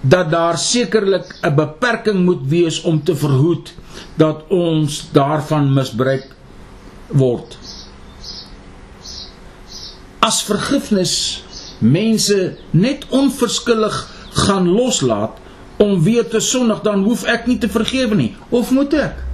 dat 0.00 0.30
daar 0.30 0.58
sekerlik 0.58 1.34
'n 1.42 1.54
beperking 1.54 2.24
moet 2.24 2.44
wees 2.46 2.80
om 2.80 3.02
te 3.02 3.16
verhoed 3.16 3.74
dat 4.16 4.44
ons 4.48 5.08
daarvan 5.12 5.72
misbruik 5.72 6.28
word. 7.06 7.58
As 10.18 10.42
vergifnis 10.42 11.42
mense 11.78 12.56
net 12.70 13.06
onverskillig 13.08 14.17
gaan 14.46 14.68
loslaat 14.68 15.38
om 15.78 16.02
weer 16.02 16.26
te 16.28 16.40
sondig, 16.40 16.80
dan 16.82 17.04
hoef 17.06 17.24
ek 17.24 17.46
nie 17.46 17.58
te 17.58 17.68
vergewe 17.70 18.16
nie, 18.18 18.32
of 18.50 18.70
moet 18.74 18.94
ek? 18.98 19.24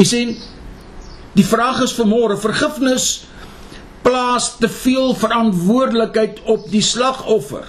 Jy 0.00 0.06
sien, 0.08 0.32
die 1.38 1.46
vraag 1.46 1.84
is 1.84 1.94
vanmôre, 1.94 2.38
vergifnis 2.40 3.22
plaas 4.02 4.56
te 4.58 4.68
veel 4.68 5.14
verantwoordelikheid 5.14 6.42
op 6.50 6.66
die 6.72 6.82
slagoffer. 6.82 7.68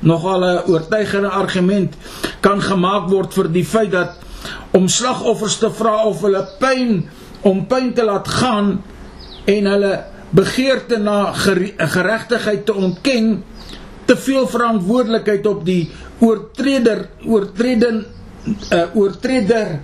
Nogal 0.00 0.44
'n 0.44 0.70
oortuigende 0.70 1.28
argument 1.28 1.96
kan 2.40 2.62
gemaak 2.62 3.08
word 3.10 3.34
vir 3.34 3.48
die 3.52 3.64
feit 3.64 3.90
dat 3.90 4.16
om 4.70 4.88
slagoffers 4.88 5.58
te 5.58 5.70
vra 5.70 6.04
of 6.04 6.20
hulle 6.20 6.46
pyn 6.60 7.08
om 7.40 7.66
pyn 7.66 7.92
te 7.94 8.04
laat 8.04 8.28
gaan 8.28 8.82
en 9.44 9.66
hulle 9.66 10.04
begeerte 10.30 10.98
na 10.98 11.32
geregtigheid 11.76 12.64
te 12.66 12.74
ontken 12.74 13.42
te 14.10 14.16
veel 14.18 14.48
verantwoordelikheid 14.50 15.44
op 15.46 15.60
die 15.66 15.84
oortreder 16.18 17.04
oortreden 17.22 18.00
uh, 18.02 18.96
oortreder 18.98 19.76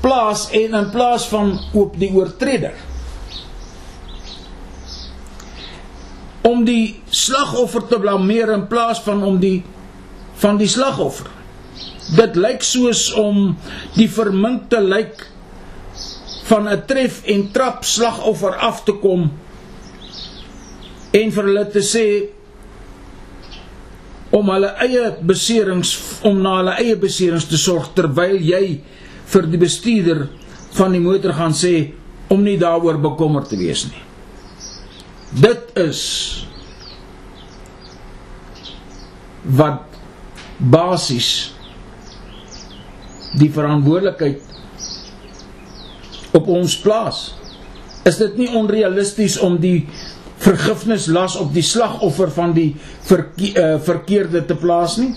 plaas 0.00 0.44
en 0.54 0.76
in 0.78 0.90
plaas 0.94 1.26
van 1.32 1.56
op 1.74 1.96
die 1.98 2.12
oortreder. 2.14 2.76
Om 6.46 6.62
die 6.68 7.00
slagoffer 7.10 7.88
te 7.90 7.98
blameer 7.98 8.54
in 8.54 8.68
plaas 8.70 9.02
van 9.02 9.26
om 9.26 9.40
die 9.42 9.64
van 10.38 10.60
die 10.60 10.70
slagoffer. 10.70 11.26
Dit 12.14 12.38
lyk 12.38 12.62
soos 12.62 13.08
om 13.18 13.56
die 13.98 14.06
verminkte 14.06 14.78
lyk 14.84 15.26
van 16.46 16.70
'n 16.70 16.86
tref 16.86 17.24
en 17.26 17.50
trap 17.52 17.84
slagoffer 17.84 18.54
af 18.54 18.84
te 18.84 18.94
kom 19.02 19.32
en 21.10 21.32
vir 21.32 21.44
hulle 21.44 21.66
te 21.72 21.82
sê 21.82 22.06
om 24.34 24.50
hulle 24.52 24.72
eie 24.84 25.12
beserings 25.24 25.94
om 26.28 26.42
na 26.42 26.58
hulle 26.58 26.74
eie 26.82 26.96
beserings 27.00 27.48
te 27.48 27.58
sorg 27.60 27.92
terwyl 27.96 28.36
jy 28.42 28.80
vir 29.32 29.48
die 29.48 29.60
bestuurder 29.60 30.26
van 30.76 30.92
die 30.92 31.02
motor 31.02 31.32
gaan 31.36 31.56
sê 31.56 31.92
om 32.32 32.42
nie 32.44 32.58
daaroor 32.60 32.98
bekommerd 33.00 33.48
te 33.48 33.56
wees 33.60 33.86
nie. 33.88 34.02
Dit 35.32 35.72
is 35.80 36.02
wat 39.58 39.96
basies 40.58 41.52
die 43.38 43.50
verantwoordelikheid 43.52 44.42
op 46.36 46.48
ons 46.52 46.76
plaas. 46.80 47.34
Is 48.08 48.18
dit 48.20 48.36
nie 48.40 48.48
onrealisties 48.56 49.38
om 49.44 49.58
die 49.60 49.86
vergifnis 50.38 51.08
las 51.10 51.36
op 51.36 51.52
die 51.54 51.64
slagoffer 51.66 52.30
van 52.34 52.54
die 52.56 52.70
verke 53.08 53.50
uh, 53.54 53.74
verkeerde 53.82 54.44
te 54.46 54.56
plaas 54.58 54.98
nie? 55.00 55.12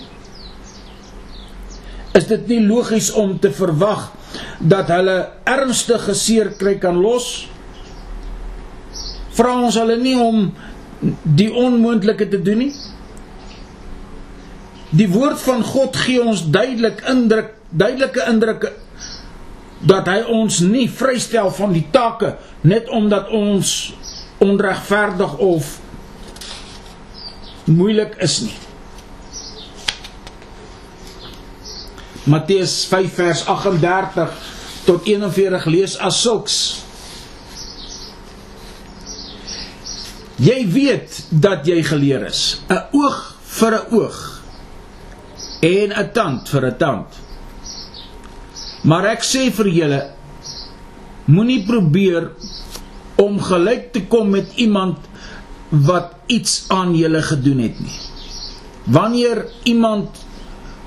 Is 2.18 2.26
dit 2.28 2.48
nie 2.50 2.60
logies 2.66 3.12
om 3.16 3.38
te 3.40 3.52
verwag 3.54 4.10
dat 4.58 4.90
hulle 4.92 5.16
ernstige 5.48 6.14
seer 6.18 6.52
kry 6.58 6.76
kan 6.82 6.98
los? 7.00 7.30
Vra 9.32 9.54
ons 9.64 9.78
hulle 9.80 9.96
nie 10.00 10.18
om 10.20 10.50
die 11.24 11.48
onmoontlike 11.48 12.28
te 12.34 12.40
doen 12.42 12.66
nie? 12.66 12.72
Die 14.92 15.08
woord 15.08 15.40
van 15.40 15.64
God 15.64 15.96
gee 15.96 16.20
ons 16.20 16.44
duidelik 16.52 17.00
indruk, 17.08 17.54
duidelike 17.70 18.26
indrukke 18.28 18.74
dat 19.88 20.06
hy 20.06 20.20
ons 20.30 20.60
nie 20.62 20.84
vrystel 20.92 21.48
van 21.56 21.72
die 21.74 21.86
take 21.94 22.36
net 22.68 22.90
omdat 22.92 23.32
ons 23.34 23.92
onregverdig 24.42 25.36
of 25.38 25.78
moeilik 27.70 28.16
is 28.24 28.40
nie. 28.46 28.58
Matteus 32.24 32.74
5 32.90 33.14
vers 33.18 33.44
38 33.50 34.28
tot 34.86 35.06
41 35.06 35.66
lees 35.70 35.96
as 35.98 36.20
sulks. 36.22 36.58
Jy 40.42 40.58
weet 40.74 41.18
dat 41.30 41.66
jy 41.66 41.82
geleer 41.86 42.26
is, 42.26 42.62
'n 42.68 42.82
oog 42.98 43.18
vir 43.58 43.74
'n 43.78 43.86
oog 43.94 44.18
en 45.62 45.92
'n 45.92 46.12
tand 46.12 46.48
vir 46.48 46.66
'n 46.66 46.76
tand. 46.78 47.08
Maar 48.82 49.04
ek 49.04 49.22
sê 49.22 49.50
vir 49.50 49.68
julle 49.68 50.10
moenie 51.24 51.62
probeer 51.66 52.30
om 53.20 53.40
gelyk 53.40 53.92
te 53.92 54.04
kom 54.06 54.30
met 54.30 54.52
iemand 54.56 54.98
wat 55.68 56.12
iets 56.26 56.64
aan 56.68 56.94
julle 56.96 57.22
gedoen 57.22 57.58
het 57.64 57.80
nie. 57.80 57.98
Wanneer 58.92 59.46
iemand 59.62 60.24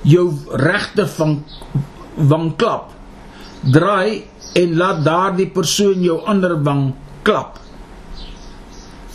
jou 0.01 0.27
regte 0.51 1.07
van 1.07 1.39
wang 2.15 2.53
klap, 2.55 2.91
draai 3.61 4.25
en 4.55 4.75
laat 4.77 5.03
daardie 5.05 5.49
persoon 5.49 6.03
jou 6.03 6.19
ander 6.25 6.57
wang 6.63 6.93
klap. 7.25 7.59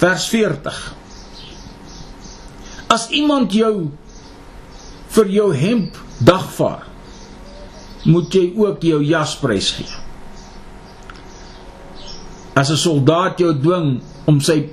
Vers 0.00 0.26
40. 0.32 0.80
As 2.90 3.08
iemand 3.14 3.54
jou 3.54 3.90
vir 5.14 5.30
jou 5.30 5.50
hemp 5.54 5.98
dagvaar, 6.18 6.86
moet 8.04 8.34
jy 8.34 8.46
ook 8.56 8.82
jou 8.82 9.02
jas 9.04 9.36
prys 9.38 9.74
gee. 9.76 10.09
As 12.60 12.68
'n 12.70 12.76
soldaat 12.76 13.38
jou 13.40 13.52
dwing 13.56 14.00
om 14.28 14.40
sy 14.40 14.68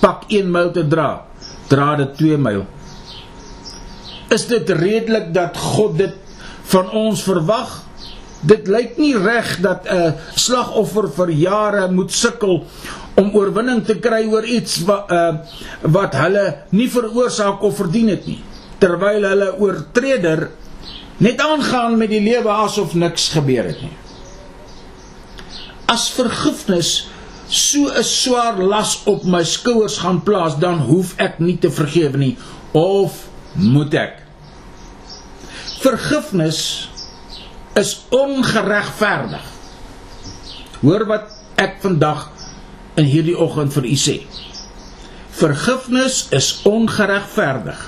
pak 0.00 0.28
1 0.28 0.50
myl 0.50 0.70
te 0.70 0.84
dra, 0.86 1.24
dra 1.68 1.96
dit 1.96 2.12
2 2.16 2.38
myl. 2.38 2.62
Is 4.30 4.46
dit 4.46 4.70
redelik 4.70 5.32
dat 5.34 5.56
God 5.56 5.98
dit 5.98 6.14
van 6.72 6.90
ons 6.90 7.22
verwag? 7.22 7.82
Dit 8.44 8.68
lyk 8.68 8.98
nie 9.00 9.16
reg 9.16 9.58
dat 9.60 9.88
'n 9.88 10.14
slagoffer 10.36 11.08
vir 11.08 11.30
jare 11.30 11.90
moet 11.90 12.12
sukkel 12.12 12.64
om 13.14 13.30
oorwinning 13.34 13.84
te 13.86 13.96
kry 13.98 14.26
oor 14.26 14.44
iets 14.44 14.82
wat 14.84 15.10
uh, 15.10 15.34
wat 15.82 16.14
hulle 16.18 16.44
nie 16.70 16.90
veroorsaak 16.90 17.62
of 17.62 17.76
verdien 17.78 18.08
het 18.08 18.26
nie, 18.26 18.42
terwyl 18.78 19.22
hulle 19.22 19.50
oortreder 19.58 20.50
net 21.22 21.40
aangaan 21.40 21.98
met 21.98 22.10
die 22.10 22.22
lewe 22.22 22.50
asof 22.50 22.94
niks 22.94 23.28
gebeur 23.36 23.70
het 23.70 23.80
nie. 23.80 23.94
As 25.86 26.10
vergifnis 26.10 27.06
so 27.54 27.88
'n 27.88 28.04
swaar 28.04 28.58
las 28.58 29.02
op 29.06 29.24
my 29.24 29.44
skouers 29.44 29.98
gaan 30.02 30.22
plaas, 30.22 30.58
dan 30.58 30.78
hoef 30.78 31.14
ek 31.16 31.38
nie 31.38 31.58
te 31.58 31.70
vergewe 31.70 32.18
nie 32.18 32.36
of 32.72 33.26
moet 33.54 33.94
ek? 33.94 34.22
Vergifnis 35.80 36.90
is 37.74 38.04
ongeregverdig. 38.10 39.44
Hoor 40.80 41.06
wat 41.06 41.30
ek 41.54 41.78
vandag 41.82 42.30
in 42.94 43.04
hierdie 43.04 43.36
oggend 43.38 43.72
vir 43.72 43.86
u 43.86 43.96
sê. 43.98 44.16
Vergifnis 45.34 46.26
is 46.30 46.60
ongeregverdig. 46.68 47.80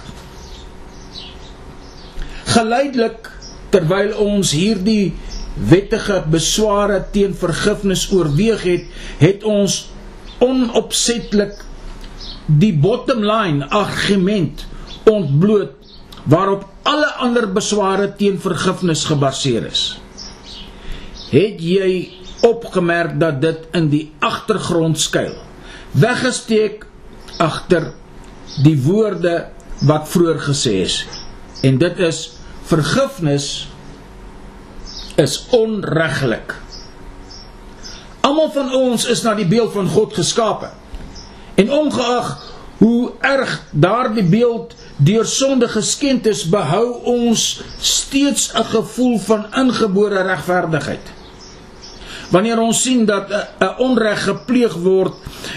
Geleidelik 2.56 3.30
terwyl 3.70 4.14
ons 4.22 4.52
hierdie 4.56 5.14
wettige 5.56 6.22
besware 6.30 7.00
teen 7.12 7.34
vergifnis 7.34 8.06
oorweeg 8.12 8.62
het, 8.62 8.84
het 9.18 9.44
ons 9.44 9.86
onopsetlik 10.44 11.64
die 12.46 12.74
bottom 12.76 13.24
line 13.24 13.66
argument 13.74 14.66
ontbloot 15.08 15.72
waarop 16.26 16.66
alle 16.86 17.08
ander 17.22 17.46
besware 17.52 18.10
teen 18.18 18.38
vergifnis 18.42 19.04
gebaseer 19.08 19.66
is. 19.70 19.84
Het 21.30 21.62
jy 21.62 21.90
opgemerk 22.46 23.16
dat 23.18 23.40
dit 23.42 23.64
in 23.74 23.88
die 23.90 24.04
agtergrond 24.22 24.98
skuil? 25.00 25.34
Weggesteek 25.96 26.84
agter 27.42 27.92
die 28.62 28.76
woorde 28.82 29.46
wat 29.86 30.08
vroeër 30.10 30.42
gesê 30.48 30.74
is. 30.84 31.00
En 31.66 31.78
dit 31.78 31.98
is 32.02 32.20
vergifnis 32.66 33.66
is 35.16 35.46
onreglik. 35.50 36.54
Almal 38.20 38.50
van 38.52 38.74
ons 38.74 39.06
is 39.06 39.22
na 39.22 39.34
die 39.38 39.46
beeld 39.48 39.72
van 39.72 39.88
God 39.88 40.14
geskape. 40.14 40.70
En 41.56 41.72
ongeag 41.72 42.32
hoe 42.78 43.12
erg 43.24 43.62
daardie 43.70 44.24
beeld 44.24 44.74
deur 44.96 45.24
sonde 45.24 45.68
geskend 45.68 46.26
is, 46.26 46.44
behou 46.48 47.02
ons 47.04 47.62
steeds 47.80 48.52
'n 48.52 48.64
gevoel 48.64 49.18
van 49.18 49.46
ingebore 49.54 50.22
regverdigheid. 50.22 51.12
Wanneer 52.30 52.58
ons 52.58 52.82
sien 52.82 53.04
dat 53.04 53.30
'n 53.60 53.74
onreg 53.78 54.24
gepleeg 54.24 54.74
word, 54.74 55.14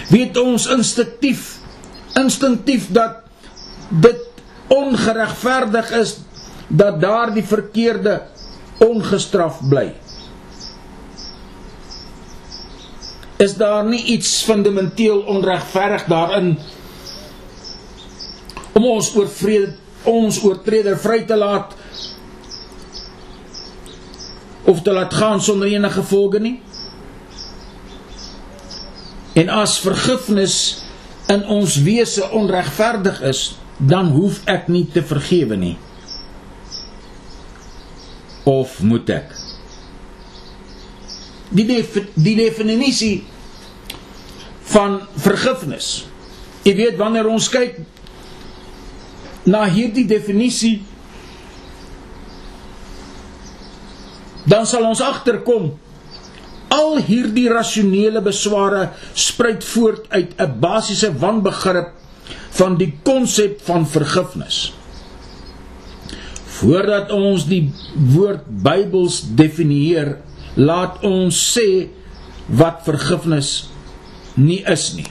weet 0.08 0.36
ons 0.36 0.66
instinktief 0.66 1.60
instinktief 2.14 2.90
dat 2.90 3.22
dit 3.88 4.20
ongeregverdig 4.66 5.90
is 5.90 6.16
dat 6.68 7.00
daardie 7.00 7.44
verkeerde 7.44 8.22
ongestraf 8.80 9.60
bly. 9.68 9.92
Is 13.40 13.54
daar 13.56 13.84
nie 13.84 14.02
iets 14.04 14.42
fundamenteel 14.44 15.20
onregverdig 15.20 16.04
daarin 16.08 16.58
om 18.72 18.86
ons 18.86 19.14
oor 19.16 19.28
vrede 19.28 19.76
ons 20.08 20.38
oortreder 20.40 20.96
vry 20.96 21.18
te 21.28 21.36
laat 21.36 21.74
of 24.64 24.80
te 24.82 24.92
laat 24.92 25.12
gaan 25.14 25.42
sonder 25.44 25.68
enige 25.68 26.00
gevolge 26.00 26.40
nie? 26.40 26.54
En 29.36 29.52
as 29.52 29.76
vergifnis 29.84 30.56
in 31.28 31.44
ons 31.46 31.76
wese 31.84 32.30
onregverdig 32.30 33.20
is, 33.28 33.42
dan 33.76 34.12
hoef 34.16 34.40
ek 34.48 34.68
nie 34.72 34.86
te 34.92 35.04
vergewe 35.04 35.56
nie 35.56 35.76
of 38.50 38.80
moet 38.82 39.10
ek? 39.14 39.34
Die 41.54 41.66
def, 41.66 41.96
die 42.14 42.36
definisie 42.38 43.16
van 44.70 45.00
vergifnis. 45.18 45.90
Jy 46.66 46.74
weet 46.78 46.98
wanneer 47.00 47.30
ons 47.30 47.48
kyk 47.50 47.80
na 49.48 49.64
hierdie 49.72 50.04
definisie 50.06 50.80
dan 54.50 54.66
sal 54.68 54.84
ons 54.88 55.00
agterkom 55.04 55.70
al 56.70 57.00
hierdie 57.02 57.48
rasionele 57.50 58.22
besware 58.22 58.90
spruit 59.14 59.64
voort 59.72 60.06
uit 60.10 60.34
'n 60.38 60.60
basiese 60.60 61.10
wanbegrip 61.18 61.96
van 62.60 62.76
die 62.76 62.92
konsep 63.02 63.60
van 63.64 63.86
vergifnis. 63.86 64.72
Voordat 66.60 67.08
ons 67.14 67.46
die 67.48 67.70
woord 68.12 68.44
Bybels 68.44 69.22
definieer, 69.36 70.18
laat 70.60 71.00
ons 71.06 71.36
sê 71.54 71.88
wat 72.52 72.82
vergifnis 72.84 73.70
nie 74.36 74.60
is 74.68 74.90
nie. 74.98 75.08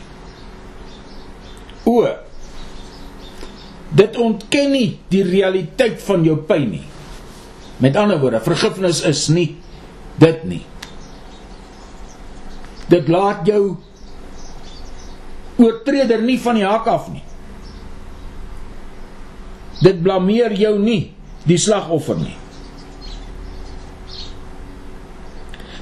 O. 1.89 2.03
Dit 3.89 4.19
ontken 4.21 4.73
nie 4.75 4.89
die 5.09 5.23
realiteit 5.25 5.97
van 6.05 6.27
jou 6.27 6.37
pyn 6.45 6.67
nie. 6.75 6.85
Met 7.81 7.97
ander 7.97 8.19
woorde, 8.21 8.43
vergifnis 8.45 9.01
is 9.07 9.25
nie 9.33 9.53
dit 10.21 10.43
nie. 10.45 10.63
Dit 12.91 13.09
laat 13.09 13.47
jou 13.47 13.79
oortreder 15.59 16.21
nie 16.21 16.37
van 16.41 16.59
die 16.59 16.67
hak 16.67 16.87
af 16.91 17.09
nie. 17.09 17.23
Dit 19.79 20.03
blameer 20.03 20.53
jou 20.59 20.75
nie 20.81 21.15
die 21.47 21.57
slagoffer 21.57 22.19
nie. 22.19 22.35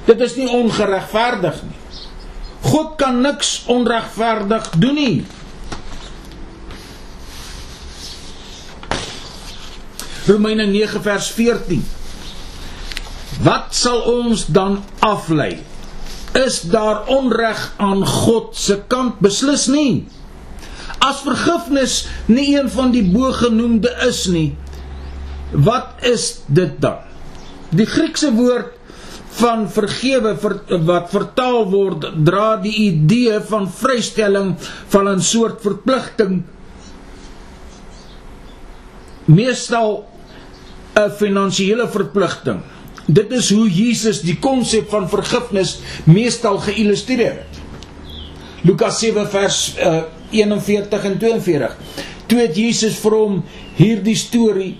Dit 0.08 0.22
is 0.24 0.36
nie 0.38 0.48
ongeregverdig 0.48 1.58
nie. 1.66 1.76
God 2.68 2.96
kan 3.00 3.20
niks 3.22 3.64
onregverdig 3.70 4.70
doen 4.80 4.96
nie. 4.98 5.16
Romeine 10.28 10.66
9 10.68 11.02
vers 11.04 11.30
14. 11.32 11.84
Wat 13.44 13.72
sal 13.76 14.02
ons 14.10 14.46
dan 14.52 14.80
aflei? 15.04 15.58
Is 16.36 16.60
daar 16.68 17.06
onreg 17.08 17.60
aan 17.76 18.04
God 18.06 18.56
se 18.56 18.76
kant 18.90 19.20
beslis 19.24 19.68
nie? 19.72 20.06
As 20.98 21.22
vergifnis 21.24 22.02
nie 22.26 22.50
een 22.58 22.68
van 22.70 22.90
die 22.92 23.04
bogenoemde 23.06 23.92
is 24.08 24.26
nie, 24.32 24.56
Wat 25.52 26.04
is 26.04 26.40
dit 26.46 26.76
dan? 26.80 27.04
Die 27.72 27.86
Griekse 27.86 28.32
woord 28.32 28.74
van 29.38 29.68
vergewe 29.70 30.34
ver, 30.40 30.56
wat 30.88 31.10
vertaal 31.12 31.66
word 31.70 32.06
dra 32.26 32.56
die 32.60 32.74
idee 32.88 33.38
van 33.48 33.68
vrystelling 33.70 34.54
van 34.92 35.08
'n 35.08 35.20
soort 35.20 35.60
verpligting 35.62 36.42
meestal 39.24 40.08
'n 40.96 41.10
finansiële 41.10 41.88
verpligting. 41.88 42.60
Dit 43.06 43.32
is 43.32 43.50
hoe 43.50 43.68
Jesus 43.70 44.20
die 44.20 44.38
konsep 44.38 44.88
van 44.90 45.08
vergifnis 45.08 45.78
meestal 46.04 46.58
geïllustreer 46.58 47.44
het. 47.44 47.54
Lukas 48.62 48.98
7 48.98 49.28
vers 49.28 49.76
uh, 49.78 50.02
41 50.30 51.04
en 51.04 51.18
42. 51.18 51.76
Toe 52.26 52.38
het 52.38 52.56
Jesus 52.56 52.98
vir 52.98 53.14
hom 53.16 53.44
hierdie 53.76 54.16
storie 54.16 54.76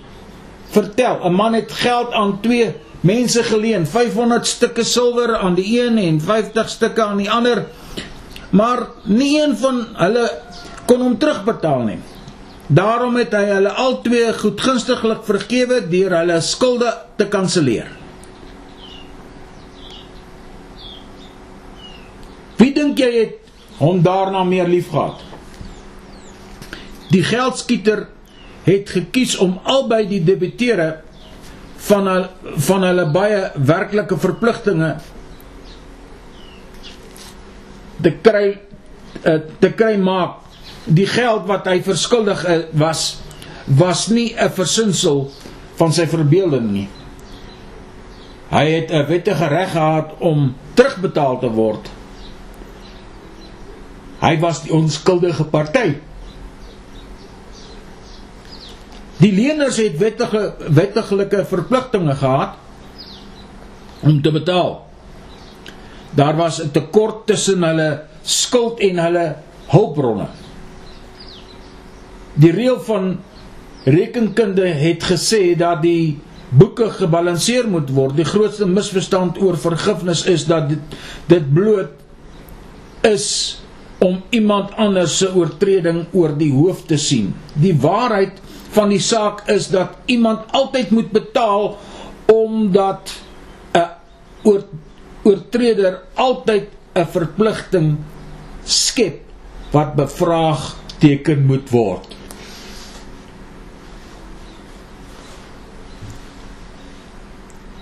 vertel. 0.70 1.18
'n 1.24 1.33
Man 1.33 1.54
het 1.54 1.72
geld 1.72 2.12
aan 2.12 2.40
twee 2.40 2.74
mense 3.00 3.42
geleen, 3.42 3.87
500 3.87 4.46
stukke 4.46 4.85
silwer 4.85 5.37
aan 5.37 5.54
die 5.54 5.81
een 5.81 5.98
en 5.98 6.20
50 6.20 6.68
stukke 6.68 7.02
aan 7.02 7.16
die 7.16 7.31
ander. 7.31 7.66
Maar 8.50 8.87
nie 9.04 9.42
een 9.42 9.57
van 9.57 9.87
hulle 9.92 10.31
kon 10.87 11.00
hom 11.00 11.18
terugbetaal 11.18 11.81
nie. 11.81 11.98
Daarom 12.66 13.16
het 13.16 13.33
hy 13.33 13.44
hulle 13.48 13.70
albei 13.72 14.33
goedgunstiglik 14.37 15.24
vergewe 15.24 15.81
deur 15.88 16.18
hulle 16.18 16.40
skulde 16.40 16.90
te 17.16 17.28
kanselleer. 17.28 17.88
Wie 22.59 22.72
dink 22.74 22.98
jy 22.98 23.11
het 23.14 23.52
hom 23.78 24.02
daarna 24.02 24.42
meer 24.44 24.68
liefgehad? 24.68 25.22
Die 27.09 27.22
geldskieter 27.24 28.09
het 28.68 28.90
gekies 28.90 29.37
om 29.42 29.59
albei 29.62 30.04
die 30.09 30.22
debiteure 30.24 30.88
van 31.88 32.09
hulle, 32.11 32.28
van 32.68 32.85
hulle 32.87 33.07
baie 33.14 33.42
werklike 33.68 34.18
verpligtinge 34.18 34.90
te 38.02 38.12
kry 38.22 38.44
eh, 39.22 39.40
te 39.61 39.72
kry 39.74 39.96
maak. 40.00 40.44
Die 40.88 41.07
geld 41.11 41.46
wat 41.48 41.66
hy 41.68 41.81
verskuldig 41.87 42.44
eh, 42.44 42.61
was 42.72 43.18
was 43.68 44.07
nie 44.09 44.35
'n 44.35 44.50
versinsel 44.50 45.31
van 45.76 45.92
sy 45.92 46.07
verbeelding 46.07 46.70
nie. 46.72 46.88
Hy 48.50 48.64
het 48.70 48.90
'n 48.90 49.07
wettige 49.07 49.46
reg 49.46 49.72
gehad 49.72 50.14
om 50.18 50.54
terugbetaal 50.74 51.38
te 51.38 51.50
word. 51.50 51.90
Hy 54.20 54.38
was 54.40 54.62
die 54.62 54.72
onskuldige 54.72 55.44
party 55.44 56.00
Die 59.18 59.33
leners 59.35 59.76
het 59.83 59.98
wettige 59.98 60.54
wettiglike 60.70 61.44
verpligtinge 61.44 62.14
gehad 62.14 62.54
om 64.07 64.20
te 64.22 64.31
betaal. 64.33 64.87
Daar 66.14 66.37
was 66.37 66.62
'n 66.62 66.70
tekort 66.70 67.26
tussen 67.26 67.62
hulle 67.62 68.02
skuld 68.22 68.81
en 68.81 68.98
hulle 68.98 69.37
hulpbronne. 69.66 70.26
Die 72.35 72.52
reël 72.52 72.81
van 72.81 73.18
rekenkunde 73.85 74.66
het 74.66 75.02
gesê 75.04 75.57
dat 75.57 75.83
die 75.83 76.20
boeke 76.48 76.90
gebalanseer 76.90 77.68
moet 77.68 77.90
word. 77.90 78.16
Die 78.16 78.24
grootste 78.24 78.66
misverstand 78.66 79.40
oor 79.42 79.59
vergifnis 79.59 80.24
is 80.24 80.46
dat 80.46 80.68
dit 80.68 80.78
dit 81.26 81.52
bloot 81.54 81.90
is 83.00 83.59
om 83.98 84.20
iemand 84.30 84.74
anders 84.76 85.16
se 85.18 85.30
oortreding 85.34 86.04
oor 86.12 86.37
die 86.38 86.52
hoof 86.54 86.84
te 86.87 86.98
sien. 87.00 87.32
Die 87.58 87.74
waarheid 87.74 88.38
van 88.74 88.92
die 88.92 89.02
saak 89.02 89.42
is 89.50 89.68
dat 89.72 89.96
iemand 90.06 90.52
altyd 90.54 90.90
moet 90.94 91.11
betaal 91.11 91.78
omdat 92.32 93.11
'n 93.74 93.88
oor, 94.42 94.62
oortreder 95.24 96.02
altyd 96.14 96.68
'n 96.94 97.06
verpligting 97.06 97.96
skep 98.64 99.20
wat 99.70 99.94
bevraagteken 99.94 101.46
moet 101.46 101.70
word. 101.70 102.16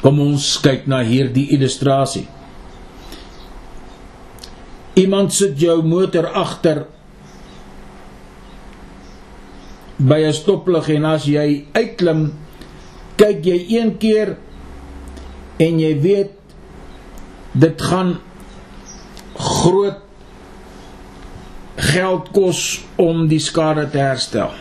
Kom 0.01 0.21
ons 0.21 0.61
kyk 0.63 0.87
na 0.87 1.03
hierdie 1.03 1.49
illustrasie. 1.51 2.29
Iemand 4.97 5.33
sit 5.33 5.59
jou 5.61 5.83
motor 5.85 6.31
agter 6.33 6.87
by 9.97 10.21
'n 10.25 10.33
stoplight 10.33 10.89
en 10.89 11.05
as 11.05 11.25
jy 11.25 11.65
uitklim, 11.73 12.33
kyk 13.17 13.45
jy 13.45 13.59
een 13.77 13.97
keer 13.99 14.37
en 15.59 15.79
jy 15.81 16.01
weet 16.01 16.33
dit 17.53 17.81
gaan 17.81 18.21
groot 19.37 20.01
geld 21.77 22.31
kos 22.33 22.81
om 22.97 23.29
die 23.29 23.41
skade 23.41 23.91
te 23.91 23.99
herstel. 23.99 24.53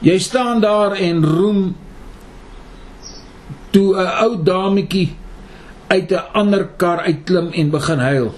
Jy 0.00 0.18
staan 0.18 0.60
daar 0.60 0.94
en 0.96 1.24
roem 1.24 1.76
toe 3.70 3.94
'n 3.94 4.10
ou 4.24 4.42
dametjie 4.42 5.19
uit 5.90 6.12
'n 6.12 6.24
ander 6.32 6.68
kar 6.76 7.00
uitklim 7.06 7.50
en 7.52 7.70
begin 7.70 7.98
huil. 7.98 8.34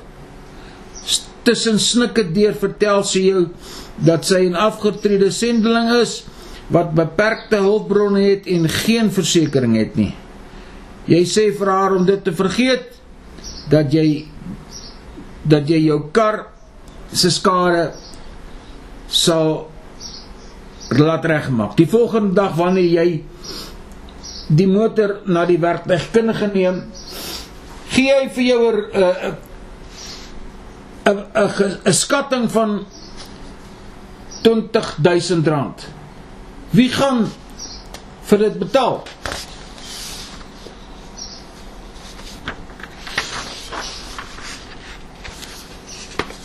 Tussen 1.43 1.79
snikke 1.79 2.25
deur 2.33 2.55
vertel 2.55 3.03
sy 3.05 3.21
jou 3.29 3.49
dat 3.97 4.25
sy 4.25 4.49
'n 4.49 4.55
afgetrede 4.55 5.31
sendeling 5.31 5.91
is 6.01 6.25
wat 6.73 6.95
beperkte 6.95 7.57
hulpbronne 7.57 8.21
het 8.21 8.47
en 8.47 8.69
geen 8.69 9.11
versekerings 9.11 9.79
het 9.79 9.97
nie. 9.97 10.15
Jy 11.05 11.25
sê 11.25 11.51
vir 11.59 11.69
haar 11.69 11.97
om 11.97 12.07
dit 12.07 12.25
te 12.25 12.33
vergeet 12.33 12.89
dat 13.69 13.93
jy 13.93 14.27
dat 15.43 15.69
jy 15.69 15.79
jou 15.87 16.01
kar 16.13 16.47
se 17.13 17.31
skade 17.31 17.93
sal 19.09 19.69
laat 20.89 21.25
regmaak. 21.25 21.77
Die 21.77 21.89
volgende 21.89 22.35
dag 22.35 22.55
wanneer 22.57 22.89
jy 23.03 23.23
die 24.53 24.69
motor 24.69 25.21
na 25.27 25.45
die 25.49 25.59
werktuigkundige 25.61 26.51
neem, 26.55 26.83
gee 27.93 28.13
hy 28.15 28.29
vir 28.35 28.45
jou 28.45 28.63
'n 28.73 28.77
'n 31.05 31.19
'n 31.35 31.79
'n 31.85 31.93
skatting 31.93 32.51
van 32.51 32.85
20000 34.43 35.47
rand. 35.47 35.89
Wie 36.71 36.89
gaan 36.89 37.29
vir 38.23 38.39
dit 38.39 38.59
betaal? 38.59 39.03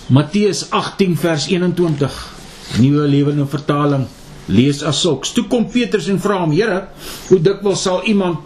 Matteus 0.08 0.70
18 0.70 1.18
vers 1.18 1.48
21 1.48 2.36
Nuwe 2.80 3.08
Lewende 3.08 3.46
Vertaling 3.46 4.08
lees 4.46 4.84
as 4.84 5.02
sulks. 5.02 5.34
Toe 5.36 5.48
kom 5.48 5.66
Petrus 5.72 6.08
en 6.08 6.20
vra 6.20 6.40
hom: 6.40 6.52
"Here, 6.52 6.88
hoe 7.28 7.42
dikwels 7.42 7.82
sal 7.82 8.04
iemand 8.04 8.38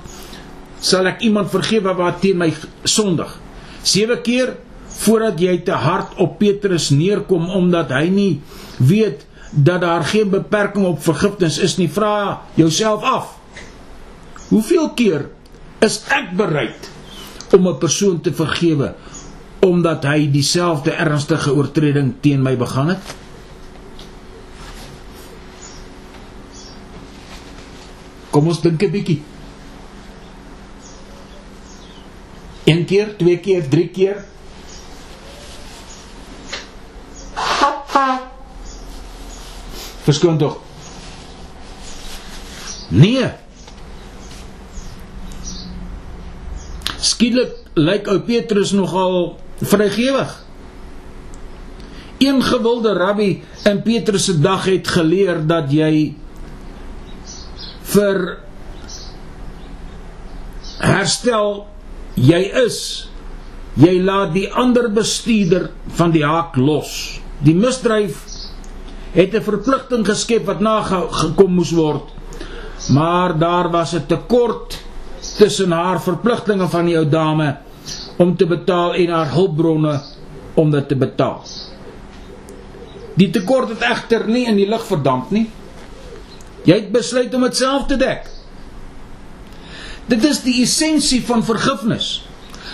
sal 0.82 1.08
ek 1.08 1.22
iemand 1.22 1.52
vergewe 1.54 1.94
wat 1.98 2.22
teen 2.22 2.38
my 2.41 2.52
sondig? 2.84 3.32
7 3.84 4.22
keer 4.26 4.56
voordat 5.02 5.39
jy 5.41 5.58
te 5.65 5.76
hard 5.78 6.17
op 6.22 6.38
Petrus 6.41 6.89
neerkom 6.94 7.50
omdat 7.50 7.94
hy 7.96 8.08
nie 8.13 8.34
weet 8.78 9.26
dat 9.52 9.82
daar 9.82 10.04
geen 10.08 10.30
beperking 10.32 10.86
op 10.86 11.02
vergifnis 11.04 11.58
is 11.60 11.78
nie. 11.78 11.89
Vra 11.91 12.41
jouself 12.56 13.04
af. 13.04 13.38
Hoeveel 14.50 14.91
keer 14.96 15.30
is 15.84 16.02
ek 16.12 16.36
bereid 16.38 16.89
om 17.52 17.67
'n 17.67 17.78
persoon 17.78 18.22
te 18.22 18.34
vergewe 18.34 18.96
omdat 19.62 20.04
hy 20.04 20.32
dieselfde 20.32 20.91
ernstige 20.91 21.54
oortreding 21.54 22.13
teen 22.22 22.41
my 22.41 22.58
begaan 22.58 22.88
het? 22.89 23.15
Kom 28.32 28.48
ons 28.48 28.62
dink 28.62 28.82
'n 28.84 28.91
bietjie. 28.91 29.22
Een 32.63 32.86
keer, 32.86 33.17
twee 33.17 33.39
keer, 33.39 33.69
drie 33.69 33.88
keer. 33.89 34.26
Verskoon 40.04 40.38
tog. 40.38 40.58
Nee. 42.89 43.30
Skielik 47.02 47.54
lyk 47.74 48.10
ou 48.12 48.19
Petrus 48.26 48.74
nogal 48.76 49.38
vrygewig. 49.62 50.34
Een 52.21 52.43
gewilde 52.43 52.93
rabbi 52.93 53.43
in 53.63 53.82
Petrus 53.82 54.26
se 54.26 54.39
dag 54.39 54.65
het 54.65 54.88
geleer 54.88 55.41
dat 55.47 55.71
jy 55.74 56.13
vir 57.93 58.19
herstel 60.82 61.65
jy 62.15 62.41
is 62.65 63.08
jy 63.76 64.02
laat 64.04 64.34
die 64.34 64.50
ander 64.52 64.89
bestuurder 64.91 65.69
van 65.95 66.12
die 66.12 66.26
haak 66.26 66.58
los. 66.58 67.19
Die 67.39 67.56
misdryf 67.56 68.26
het 69.13 69.34
'n 69.36 69.41
verpligting 69.41 70.06
geskep 70.06 70.45
wat 70.45 70.60
nagekom 70.60 71.56
moes 71.56 71.71
word 71.71 72.12
maar 72.89 73.38
daar 73.38 73.69
was 73.69 73.93
'n 73.93 74.06
tekort 74.08 74.84
tussen 75.38 75.71
haar 75.71 76.02
verpligtinge 76.02 76.67
van 76.67 76.86
die 76.86 76.97
ou 76.97 77.10
dame 77.10 77.58
om 78.17 78.36
te 78.36 78.45
betaal 78.45 78.93
en 78.93 79.10
haar 79.10 79.32
hulpbronne 79.32 80.02
om 80.54 80.71
dit 80.71 80.88
te 80.88 80.95
betaal. 80.95 81.43
Die 83.13 83.30
tekort 83.30 83.69
het 83.69 83.82
egter 83.82 84.28
nie 84.28 84.45
in 84.45 84.56
die 84.56 84.67
lug 84.67 84.86
verdamp 84.86 85.32
nie. 85.32 85.50
Jy 86.63 86.74
het 86.74 86.91
besluit 86.91 87.34
om 87.34 87.41
dit 87.41 87.56
self 87.56 87.86
te 87.86 87.97
dek. 87.97 88.31
Dit 90.08 90.24
is 90.24 90.42
die 90.42 90.62
essensie 90.64 91.22
van 91.26 91.44
vergifnis. 91.46 92.24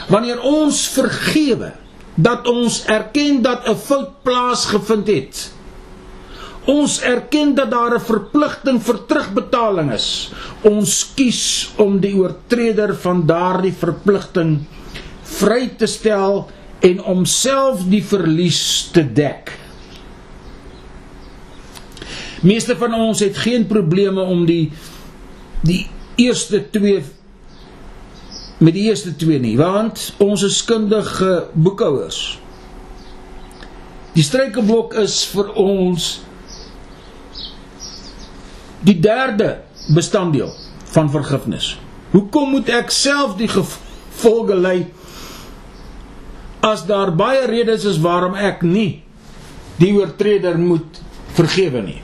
Wanneer 0.07 0.39
ons 0.41 0.87
vergewe, 0.87 1.73
dat 2.17 2.47
ons 2.49 2.83
erken 2.85 3.41
dat 3.41 3.67
'n 3.67 3.75
fout 3.75 4.23
plaasgevind 4.23 5.07
het. 5.07 5.51
Ons 6.65 7.01
erken 7.01 7.55
dat 7.55 7.71
daar 7.71 7.95
'n 7.95 8.01
verpligting 8.01 8.83
vir 8.83 9.05
terugbetaling 9.05 9.91
is. 9.91 10.31
Ons 10.61 11.13
kies 11.15 11.69
om 11.75 11.99
die 11.99 12.15
oortreder 12.15 12.95
van 12.95 13.25
daardie 13.25 13.73
verpligting 13.73 14.65
vry 15.23 15.69
te 15.77 15.85
stel 15.85 16.49
en 16.79 17.03
om 17.03 17.25
self 17.25 17.83
die 17.89 18.03
verlies 18.03 18.89
te 18.91 19.13
dek. 19.13 19.51
Meeste 22.41 22.75
van 22.75 22.93
ons 22.93 23.19
het 23.19 23.37
geen 23.37 23.67
probleme 23.67 24.21
om 24.21 24.45
die 24.45 24.71
die 25.61 25.87
eerste 26.15 26.69
twee 26.69 27.03
met 28.57 28.73
die 28.73 28.87
eerste 28.89 29.13
twee 29.15 29.39
nie, 29.39 29.55
want 29.57 30.11
ons 30.23 30.43
is 30.47 30.63
kundige 30.65 31.47
boekhouers. 31.53 32.39
Die 34.17 34.25
struikelblok 34.25 34.95
is 34.97 35.19
vir 35.29 35.51
ons 35.61 36.07
die 38.87 38.97
derde 39.01 39.59
bestanddeel 39.93 40.49
van 40.93 41.11
vergifnis. 41.13 41.75
Hoekom 42.15 42.55
moet 42.55 42.71
ek 42.73 42.89
self 42.93 43.35
die 43.37 43.49
gevolge 43.51 44.57
ly 44.57 44.77
as 46.65 46.81
daar 46.87 47.13
baie 47.15 47.45
redes 47.47 47.85
is 47.85 47.99
waarom 48.01 48.35
ek 48.35 48.63
nie 48.65 49.03
die 49.77 49.93
oortreder 49.93 50.57
moet 50.57 51.01
vergewe 51.37 51.83
nie? 51.85 52.01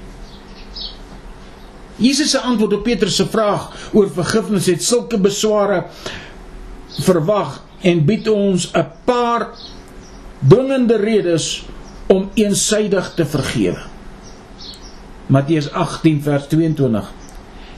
Jesus 1.98 2.34
se 2.34 2.42
antwoord 2.42 2.78
op 2.78 2.86
Petrus 2.86 3.18
se 3.18 3.26
vraag 3.30 3.70
oor 3.94 4.10
vergifnis 4.13 4.70
het 4.70 4.84
sulke 4.86 5.18
besware 5.22 5.86
verwag 6.99 7.62
en 7.82 8.06
bied 8.06 8.27
ons 8.27 8.71
'n 8.73 8.88
paar 9.06 9.49
dringende 10.39 10.95
redes 10.95 11.65
om 12.08 12.29
eensydig 12.34 13.13
te 13.15 13.25
vergewe. 13.25 13.82
Matteus 15.27 15.71
18 15.71 16.21
vers 16.21 16.47
22. 16.47 17.12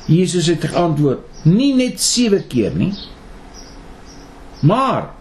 Jesus 0.06 0.46
het 0.46 0.64
geantwoord: 0.64 1.20
"Nie 1.44 1.74
net 1.76 2.02
7 2.02 2.48
keer 2.48 2.76
nie, 2.76 2.94
maar 4.60 5.14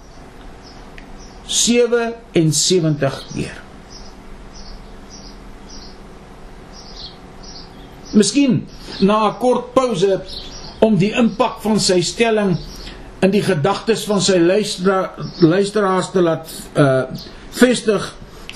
77 1.47 3.27
keer. 3.35 3.63
Miskien 8.13 8.67
na 9.01 9.29
'n 9.29 9.39
kort 9.39 9.73
pouse 9.75 10.23
om 10.79 10.97
die 10.97 11.13
impak 11.13 11.61
van 11.61 11.81
sy 11.81 12.01
stelling 12.01 12.57
in 13.25 13.33
die 13.33 13.43
gedagtes 13.45 14.05
van 14.09 14.21
sy 14.25 14.37
luistera 14.43 15.15
luisteraars 15.41 16.11
te 16.13 16.23
laat 16.25 16.53
uh 16.77 17.05
vestig, 17.55 18.03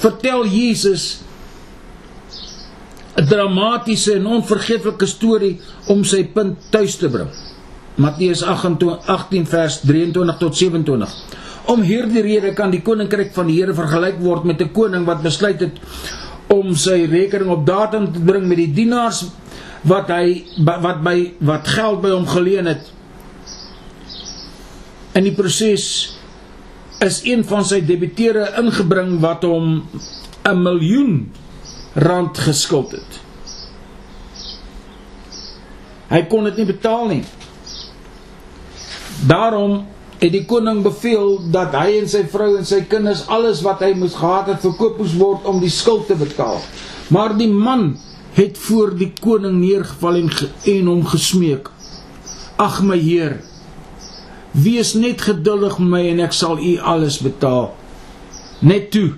vertel 0.03 0.43
Jesus 0.51 1.21
'n 3.19 3.27
dramatiese 3.27 4.15
en 4.15 4.27
onvergeetlike 4.27 5.07
storie 5.07 5.61
om 5.87 6.05
sy 6.05 6.25
punt 6.35 6.71
tuis 6.71 6.97
te 6.97 7.09
bring. 7.09 7.31
Matteus 7.95 8.43
18 8.43 9.47
vers 9.47 9.81
23 9.81 10.39
tot 10.39 10.57
27. 10.57 11.15
Om 11.67 11.83
hierdie 11.83 12.23
rede 12.23 12.53
kan 12.55 12.71
die 12.71 12.83
koninkryk 12.83 13.33
van 13.35 13.47
die 13.47 13.59
Here 13.61 13.75
vergelyk 13.75 14.21
word 14.21 14.45
met 14.45 14.61
'n 14.63 14.73
koning 14.73 15.05
wat 15.07 15.23
besluit 15.23 15.61
het 15.61 15.81
om 16.47 16.75
sy 16.75 17.07
rekening 17.11 17.51
op 17.51 17.67
datum 17.67 18.13
te 18.13 18.21
bring 18.21 18.47
met 18.47 18.57
die 18.57 18.73
dienaars 18.73 19.25
wat 19.83 20.09
hy 20.09 20.45
wat 20.65 21.03
by 21.03 21.33
wat 21.41 21.69
geld 21.69 22.01
by 22.03 22.11
hom 22.11 22.27
geleen 22.27 22.67
het. 22.67 22.98
In 25.19 25.27
die 25.27 25.35
proses 25.35 25.85
is 27.03 27.17
een 27.27 27.41
van 27.47 27.65
sy 27.67 27.81
debiteure 27.83 28.53
ingebring 28.61 29.17
wat 29.23 29.43
hom 29.47 29.83
'n 30.47 30.63
miljoen 30.63 31.15
rand 31.95 32.39
geskuld 32.39 32.93
het. 32.95 33.19
Hy 36.09 36.23
kon 36.31 36.45
dit 36.45 36.57
nie 36.57 36.67
betaal 36.67 37.07
nie. 37.09 37.25
Daarom 39.27 39.87
het 40.19 40.33
die 40.33 40.45
koning 40.45 40.83
beveel 40.83 41.51
dat 41.51 41.75
hy 41.75 41.99
en 41.99 42.09
sy 42.09 42.23
vrou 42.31 42.57
en 42.59 42.65
sy 42.65 42.81
kinders 42.87 43.27
alles 43.27 43.63
wat 43.67 43.83
hy 43.83 43.93
moes 43.95 44.15
gehad 44.15 44.47
het 44.47 44.61
verkoop 44.61 44.99
moes 44.99 45.19
word 45.19 45.45
om 45.45 45.61
die 45.61 45.71
skuld 45.71 46.07
te 46.07 46.15
betaal. 46.15 46.61
Maar 47.11 47.37
die 47.37 47.51
man 47.51 47.99
het 48.35 48.59
voor 48.59 48.95
die 48.95 49.13
koning 49.21 49.59
neergeval 49.59 50.23
en, 50.23 50.31
en 50.65 50.87
hom 50.87 51.05
gesmeek: 51.07 51.71
"Ag 52.57 52.83
my 52.83 52.99
heer, 52.99 53.41
wees 54.63 54.95
net 54.95 55.23
geduldig 55.23 55.79
met 55.79 55.89
my 55.89 56.03
en 56.09 56.21
ek 56.21 56.33
sal 56.33 56.59
u 56.59 56.79
alles 56.79 57.19
betaal." 57.19 57.75
Net 58.61 58.91
toe 58.91 59.13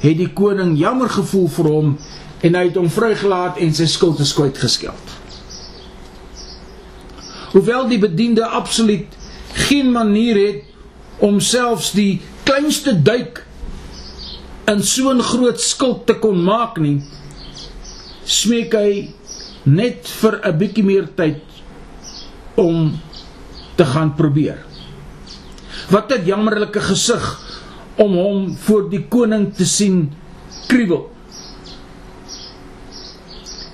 het 0.00 0.16
die 0.16 0.32
koning 0.32 0.78
jammer 0.78 1.08
gevoel 1.08 1.48
vir 1.48 1.68
hom 1.70 1.98
en 2.40 2.54
hy 2.56 2.64
het 2.68 2.76
hom 2.76 2.88
vrygelaat 2.90 3.60
en 3.60 3.74
sy 3.74 3.86
skuld 3.86 4.20
is 4.24 4.32
kwyt 4.32 4.58
geskeld. 4.58 5.16
Hoewel 7.52 7.88
die 7.90 7.98
bediende 7.98 8.46
absoluut 8.46 9.16
geen 9.68 9.90
manier 9.92 10.38
het 10.38 10.64
om 11.18 11.40
selfs 11.40 11.92
die 11.92 12.20
kleinste 12.48 12.94
duik 13.02 13.42
in 14.70 14.82
so 14.82 15.10
'n 15.10 15.22
groot 15.22 15.60
skuld 15.60 16.06
te 16.06 16.14
kon 16.14 16.42
maak 16.44 16.78
nie, 16.78 17.02
smeek 18.24 18.72
hy 18.72 19.10
net 19.64 20.08
vir 20.20 20.40
'n 20.44 20.58
bietjie 20.58 20.84
meer 20.84 21.08
tyd 21.14 21.42
om 22.54 23.00
te 23.76 23.84
gaan 23.84 24.14
probeer. 24.14 24.69
Wat 25.90 26.12
'n 26.12 26.24
jammerlike 26.24 26.80
gesig 26.80 27.24
om 27.96 28.14
hom 28.14 28.56
voor 28.56 28.90
die 28.90 29.04
koning 29.08 29.54
te 29.54 29.66
sien 29.66 30.12
kriebel. 30.66 31.10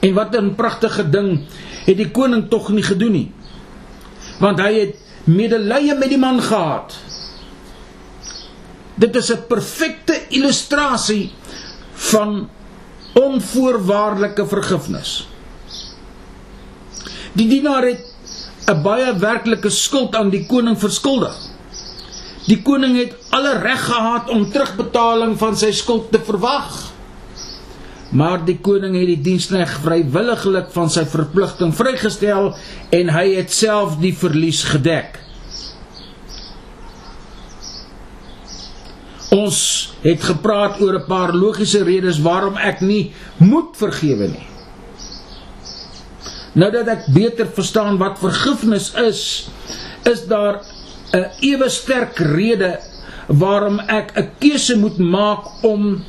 En 0.01 0.15
wat 0.15 0.37
'n 0.37 0.55
pragtige 0.55 1.11
ding 1.11 1.45
het 1.85 1.97
die 1.97 2.11
koning 2.11 2.49
tog 2.49 2.69
nie 2.69 2.83
gedoen 2.83 3.13
nie. 3.13 3.33
Want 4.39 4.59
hy 4.59 4.73
het 4.81 4.97
medelee 5.25 5.95
met 5.95 6.09
die 6.09 6.19
man 6.19 6.41
gehad. 6.43 6.97
Dit 8.95 9.17
is 9.17 9.33
'n 9.33 9.47
perfekte 9.49 10.21
illustrasie 10.29 11.33
van 11.93 12.49
onvoorwaardelike 13.13 14.47
vergifnis. 14.47 15.29
Die 17.33 17.49
dienaar 17.49 17.83
het 17.83 18.05
'n 18.67 18.83
baie 18.83 19.19
werklike 19.19 19.71
skuld 19.71 20.17
aan 20.17 20.31
die 20.31 20.47
koning 20.47 20.79
verskuldig. 20.79 21.37
Die 22.47 22.61
koning 22.63 22.95
het 22.99 23.15
alle 23.35 23.57
reg 23.59 23.81
gehad 23.89 24.31
om 24.31 24.47
terugbetaling 24.51 25.35
van 25.39 25.57
sy 25.59 25.73
skuld 25.75 26.13
te 26.13 26.21
verwag. 26.23 26.77
Maar 28.15 28.45
die 28.47 28.59
koning 28.63 28.95
het 28.95 29.09
die 29.11 29.23
diensknegt 29.33 29.83
vrywilliglik 29.83 30.71
van 30.75 30.91
sy 30.93 31.03
verpligting 31.11 31.75
vrygestel 31.75 32.53
en 32.95 33.11
hy 33.17 33.27
het 33.35 33.51
self 33.53 33.99
die 34.03 34.15
verlies 34.15 34.63
gedek. 34.71 35.19
Ons 39.35 39.59
het 40.05 40.23
gepraat 40.23 40.79
oor 40.81 41.01
'n 41.01 41.07
paar 41.09 41.35
logiese 41.35 41.83
redes 41.83 42.23
waarom 42.23 42.57
ek 42.57 42.81
nie 42.81 43.13
moet 43.37 43.75
vergewe 43.77 44.29
nie. 44.29 44.47
Nou 46.53 46.71
dat 46.71 46.87
ek 46.89 47.07
beter 47.13 47.47
verstaan 47.53 47.99
wat 47.99 48.19
vergifnis 48.19 48.95
is, 48.95 49.49
is 50.05 50.27
daar 50.27 50.63
'n 51.13 51.25
ewe 51.41 51.69
sterk 51.69 52.19
rede 52.19 52.79
waarom 53.27 53.79
ek 53.81 54.13
'n 54.17 54.31
keuse 54.39 54.77
moet 54.77 54.99
maak 54.99 55.65
om 55.65 56.05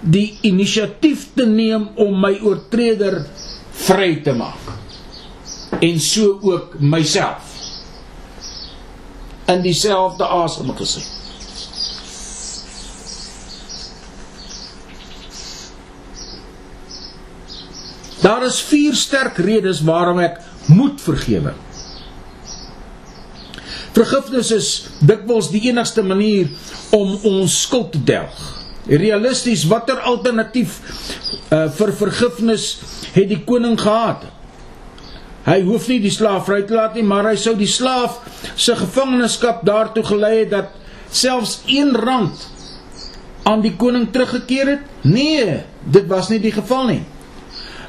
die 0.00 0.38
inisiatief 0.42 1.28
te 1.34 1.46
neem 1.46 1.88
om 1.94 2.20
my 2.20 2.38
oortreder 2.42 3.26
vry 3.86 4.20
te 4.22 4.32
maak. 4.32 4.76
En 5.80 6.00
so 6.00 6.38
ook 6.42 6.78
myself. 6.80 7.56
In 9.46 9.62
dieselfde 9.62 10.26
asem 10.26 10.74
gesê. 10.76 11.02
Daar 18.20 18.42
is 18.44 18.60
vier 18.60 18.94
sterk 18.94 19.38
redes 19.38 19.80
waarom 19.86 20.18
ek 20.18 20.40
moet 20.66 21.00
vergewe. 21.00 21.54
Vergifnis 23.98 24.52
is 24.54 24.66
dikwels 25.02 25.48
die 25.50 25.64
enigste 25.66 26.04
manier 26.06 26.50
om 26.94 27.16
ons 27.26 27.54
skuld 27.64 27.90
te 27.96 28.02
delg. 28.06 28.36
Realisties, 28.88 29.64
watter 29.68 29.98
alternatief 30.06 30.76
uh, 31.50 31.66
vir 31.74 31.90
vergifnis 31.98 32.68
het 33.16 33.26
die 33.32 33.40
koning 33.48 33.74
gehad? 33.80 34.28
Hy 35.48 35.58
hoef 35.66 35.88
nie 35.90 35.98
die 36.04 36.12
slaaf 36.14 36.46
vry 36.46 36.60
te 36.68 36.76
laat 36.76 36.94
nie, 36.94 37.02
maar 37.08 37.26
hy 37.26 37.34
sou 37.40 37.56
die 37.58 37.68
slaaf 37.70 38.20
se 38.54 38.76
gevangenskap 38.78 39.64
daartoe 39.66 40.04
gelei 40.06 40.34
het 40.44 40.54
dat 40.54 40.78
selfs 41.10 41.58
1 41.66 41.96
rand 41.98 42.46
aan 43.48 43.64
die 43.64 43.74
koning 43.80 44.06
teruggekeer 44.14 44.74
het? 44.76 44.86
Nee, 45.08 45.62
dit 45.82 46.06
was 46.10 46.30
nie 46.30 46.38
die 46.44 46.54
geval 46.54 46.86
nie. 46.92 47.02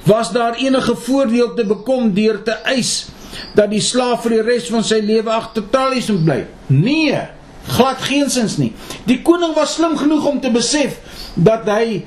Was 0.10 0.34
daar 0.34 0.58
enige 0.58 0.96
voordeel 1.06 1.54
te 1.54 1.68
bekom 1.70 2.14
deur 2.18 2.42
te 2.48 2.58
eis 2.74 3.12
dat 3.56 3.70
die 3.70 3.82
slaaf 3.82 4.22
vir 4.24 4.30
die 4.30 4.42
res 4.42 4.70
van 4.70 4.84
sy 4.84 5.00
lewe 5.04 5.32
agter 5.32 5.64
tralies 5.72 6.10
moet 6.10 6.26
bly? 6.26 6.46
Nee, 6.68 7.22
glad 7.68 7.98
geensins 8.02 8.58
nie. 8.58 8.74
Die 9.06 9.22
koning 9.26 9.56
was 9.56 9.74
slim 9.78 9.98
genoeg 9.98 10.26
om 10.26 10.40
te 10.42 10.50
besef 10.54 10.98
dat 11.36 11.66
hy 11.70 12.04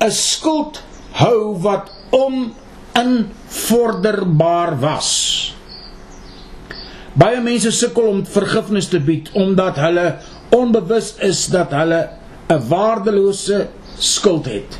'n 0.00 0.10
skuld 0.10 0.82
hou 1.12 1.58
wat 1.62 1.90
oninvorderbaar 2.10 4.80
was. 4.80 5.54
Baie 7.14 7.40
mense 7.40 7.70
sukkel 7.70 8.02
om 8.10 8.24
vergifnis 8.26 8.88
te 8.90 8.98
bied 9.00 9.30
omdat 9.38 9.76
hulle 9.78 10.16
onbewus 10.54 11.14
is 11.22 11.46
dat 11.46 11.70
hulle 11.70 12.08
'n 12.50 12.68
waardelose 12.68 13.68
skuld 13.98 14.46
het. 14.46 14.78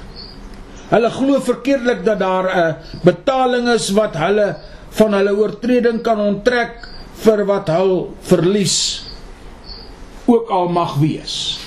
Hulle 0.91 1.11
glo 1.11 1.41
verkeerdelik 1.41 2.05
dat 2.05 2.19
daar 2.19 2.57
'n 2.57 2.77
betaling 3.03 3.69
is 3.69 3.91
wat 3.91 4.17
hulle 4.17 4.57
van 4.95 5.15
hulle 5.17 5.35
oortreding 5.37 6.03
kan 6.07 6.21
onttrek 6.21 6.89
vir 7.25 7.45
wat 7.49 7.71
hul 7.75 7.95
verlies 8.29 8.77
ook 10.31 10.51
al 10.51 10.69
mag 10.73 10.97
wees. 11.03 11.59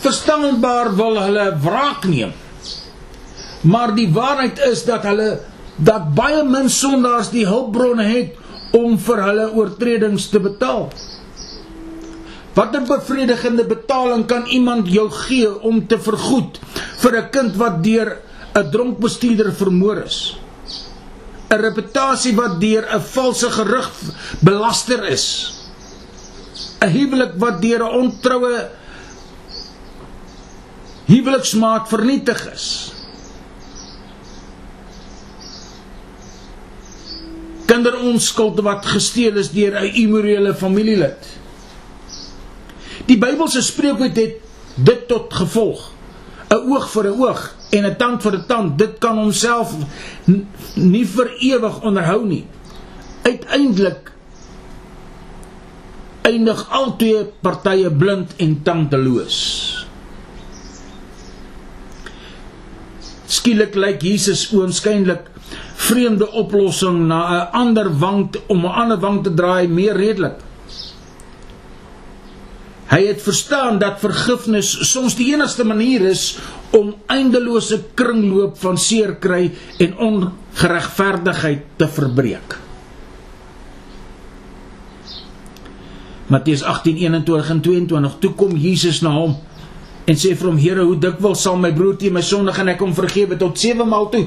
Verstaanbaar 0.00 0.94
wil 0.96 1.18
hulle 1.20 1.46
wraak 1.60 2.06
neem. 2.08 2.32
Maar 3.60 3.92
die 3.94 4.08
waarheid 4.12 4.60
is 4.70 4.84
dat 4.88 5.04
hulle 5.04 5.40
dat 5.76 6.12
baie 6.16 6.42
min 6.44 6.68
sondaars 6.72 7.30
die 7.32 7.46
hulpbronne 7.48 8.04
het 8.08 8.76
om 8.76 8.96
vir 9.00 9.22
hulle 9.26 9.46
oortredings 9.56 10.28
te 10.32 10.40
betaal. 10.40 10.88
Watter 12.56 12.82
bevredigende 12.84 13.64
betaling 13.64 14.26
kan 14.28 14.46
iemand 14.52 14.88
jou 14.92 15.06
gee 15.26 15.50
om 15.64 15.86
te 15.86 15.98
vergoed 15.98 16.58
vir 17.02 17.16
'n 17.20 17.30
kind 17.30 17.56
wat 17.56 17.82
deur 17.84 18.16
'n 18.54 18.70
dronk 18.70 18.98
bestuurder 18.98 19.52
vermoor 19.52 20.02
is? 20.04 20.36
'n 21.50 21.60
Reputasie 21.60 22.34
wat 22.34 22.60
deur 22.60 22.86
'n 22.94 23.00
valse 23.00 23.50
gerug 23.50 23.90
belaster 24.40 25.04
is. 25.04 25.54
'n 26.80 26.90
Huwelik 26.90 27.34
wat 27.36 27.62
deur 27.62 27.82
'n 27.84 27.94
ontroue 28.02 28.70
huweliksmaat 31.06 31.88
vernietig 31.88 32.52
is. 32.52 32.92
kinderonskuld 37.70 38.58
wat 38.66 38.86
gesteel 38.86 39.36
is 39.38 39.52
deur 39.54 39.78
'n 39.78 39.94
immorele 39.94 40.54
familielid. 40.54 41.22
Die 43.06 43.18
Bybelse 43.18 43.62
spreekwoord 43.62 44.16
het 44.16 44.34
dit 44.74 45.08
tot 45.08 45.34
gevolg. 45.34 45.92
'n 46.50 46.58
Oog 46.70 46.90
vir 46.90 47.04
'n 47.06 47.20
oog 47.20 47.59
en 47.70 47.84
'n 47.86 47.96
tand 47.96 48.22
vir 48.22 48.34
'n 48.36 48.46
tand. 48.46 48.78
Dit 48.78 48.98
kan 48.98 49.16
homself 49.16 49.74
nie 50.74 51.06
vir 51.06 51.28
ewig 51.40 51.82
onderhou 51.82 52.26
nie. 52.26 52.46
Uiteindelik 53.22 54.12
eindig 56.22 56.66
albei 56.68 57.26
partye 57.40 57.90
blind 57.90 58.34
en 58.36 58.62
tandeloos. 58.62 59.38
Skielik 63.26 63.74
lyk 63.74 64.02
Jesus 64.02 64.48
oënskynlik 64.52 65.30
vreemde 65.80 66.28
oplossing 66.30 67.06
na 67.06 67.20
'n 67.28 67.48
ander 67.52 67.88
wang 67.98 68.34
om 68.46 68.64
'n 68.64 68.74
ander 68.82 68.98
wang 68.98 69.22
te 69.22 69.34
draai 69.34 69.68
meer 69.68 69.96
redelik. 69.96 70.38
Hy 72.90 73.06
het 73.06 73.22
verstaan 73.22 73.78
dat 73.78 74.00
vergifnis 74.00 74.90
soms 74.90 75.14
die 75.14 75.32
enigste 75.32 75.64
manier 75.64 76.00
is 76.00 76.38
om 76.76 76.94
eindelose 77.10 77.80
kringloop 77.98 78.58
van 78.62 78.78
seer 78.78 79.16
kry 79.22 79.50
en 79.82 79.96
ongeregverdigheid 80.06 81.62
te 81.76 81.88
verbreek. 81.88 82.58
Matteus 86.30 86.62
18:21 86.62 87.50
en 87.50 87.60
22 87.60 88.18
toe 88.18 88.34
kom 88.38 88.56
Jesus 88.56 89.00
na 89.02 89.10
hom 89.10 89.34
en 90.06 90.16
sê 90.16 90.36
vir 90.36 90.48
hom 90.48 90.58
Here 90.58 90.84
hoe 90.86 90.98
dikwels 90.98 91.42
sal 91.42 91.58
my 91.58 91.72
broer 91.74 91.96
teen 91.98 92.14
my 92.14 92.22
sondig 92.22 92.58
en 92.58 92.70
ek 92.70 92.80
hom 92.84 92.94
vergewe 92.94 93.36
tot 93.36 93.58
7 93.58 93.86
maal 93.88 94.08
toe 94.14 94.26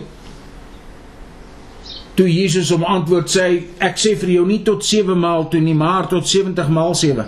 Toe 2.14 2.28
Jesus 2.30 2.70
hom 2.76 2.84
antwoord 2.86 3.32
sê 3.32 3.48
ek 3.80 3.98
sê 3.98 4.14
vir 4.20 4.36
jou 4.36 4.46
nie 4.46 4.60
tot 4.68 4.84
7 4.84 5.16
maal 5.16 5.48
toe 5.50 5.62
nie 5.64 5.78
maar 5.78 6.10
tot 6.12 6.28
70 6.28 6.70
maal 6.70 6.94
7 6.94 7.26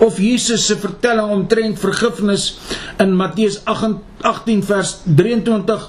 Of 0.00 0.18
Jesus 0.18 0.66
se 0.66 0.76
vertelling 0.80 1.30
omtrent 1.30 1.78
vergifnis 1.78 2.58
in 2.98 3.14
Matteus 3.16 3.60
18 3.64 4.62
vers 4.64 4.98
23 5.04 5.88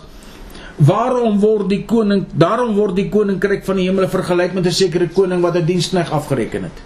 Waarom 0.82 1.40
word 1.40 1.70
die 1.70 1.84
koning 1.86 2.26
daarom 2.34 2.74
word 2.76 2.96
die 2.98 3.10
koninkryk 3.10 3.66
van 3.66 3.78
die 3.78 3.90
hemele 3.90 4.10
vergelyk 4.10 4.54
met 4.54 4.66
'n 4.66 4.72
sekere 4.72 5.08
koning 5.08 5.42
wat 5.42 5.56
'n 5.56 5.66
dienskneg 5.66 6.12
afgereken 6.12 6.64
het 6.64 6.82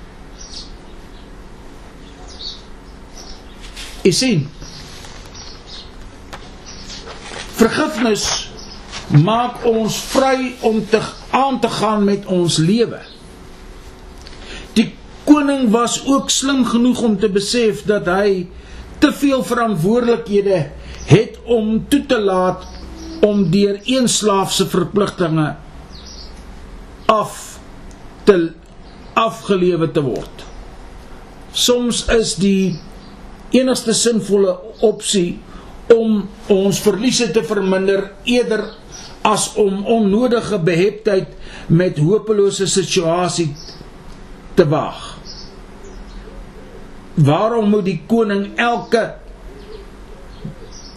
Jy 4.06 4.12
sien. 4.14 4.42
Vergifnis 7.58 8.26
maak 9.26 9.64
ons 9.66 9.98
vry 10.12 10.52
om 10.62 10.84
te 10.86 11.00
aan 11.34 11.58
te 11.62 11.72
gaan 11.80 12.06
met 12.06 12.28
ons 12.30 12.60
lewe. 12.62 13.00
Koning 15.26 15.70
was 15.74 16.04
ook 16.06 16.30
slim 16.30 16.66
genoeg 16.66 17.02
om 17.02 17.18
te 17.20 17.30
besef 17.30 17.84
dat 17.90 18.06
hy 18.06 18.46
te 19.02 19.12
veel 19.14 19.44
verantwoordelikhede 19.44 20.60
het 21.10 21.40
om 21.44 21.80
toe 21.90 22.06
te 22.06 22.20
laat 22.22 22.66
om 23.26 23.48
deur 23.50 23.80
een 23.84 24.08
slaaf 24.10 24.54
se 24.54 24.68
verpligtinge 24.70 25.56
af 27.10 27.60
te 28.24 28.52
afgelewe 29.14 29.92
te 29.92 30.02
word. 30.06 30.46
Soms 31.52 32.04
is 32.14 32.36
die 32.42 32.76
enigste 33.56 33.94
sinvolle 33.98 34.58
opsie 34.86 35.40
om 35.94 36.26
ons 36.52 36.82
verliese 36.84 37.30
te 37.32 37.44
verminder 37.46 38.12
eerder 38.24 38.66
as 39.26 39.52
om 39.62 39.86
onnodige 39.90 40.60
beheptheid 40.62 41.34
met 41.68 41.98
hopelose 41.98 42.68
situasie 42.70 43.50
te 44.54 44.68
waag. 44.70 45.15
Waarom 47.16 47.70
moet 47.72 47.86
die 47.88 48.00
koning 48.08 48.50
elke 48.60 49.04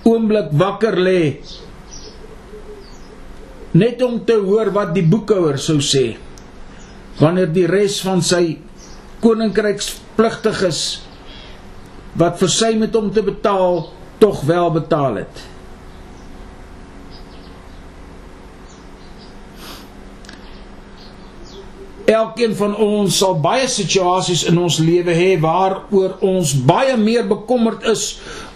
oomblik 0.08 0.50
wakker 0.58 0.96
lê 0.98 1.20
net 3.78 4.02
om 4.02 4.16
te 4.24 4.38
hoor 4.40 4.72
wat 4.74 4.94
die 4.96 5.04
boekhouer 5.04 5.58
sou 5.60 5.76
sê 5.84 6.16
wanneer 7.20 7.50
die 7.52 7.66
res 7.68 8.00
van 8.06 8.22
sy 8.24 8.56
koninkrykspligtiges 9.22 10.80
wat 12.18 12.38
vir 12.40 12.52
sy 12.54 12.72
met 12.80 12.96
hom 12.96 13.12
te 13.14 13.22
betaal 13.22 13.84
tog 14.18 14.40
wel 14.48 14.70
betaal 14.74 15.20
het. 15.22 15.42
Elkeen 22.09 22.54
van 22.56 22.72
ons 22.80 23.18
sal 23.20 23.34
baie 23.44 23.66
situasies 23.68 24.46
in 24.48 24.56
ons 24.62 24.78
lewe 24.80 25.12
hê 25.12 25.34
waaroor 25.42 26.14
ons 26.24 26.54
baie 26.70 26.96
meer 26.96 27.26
bekommerd 27.28 27.84
is 27.90 28.14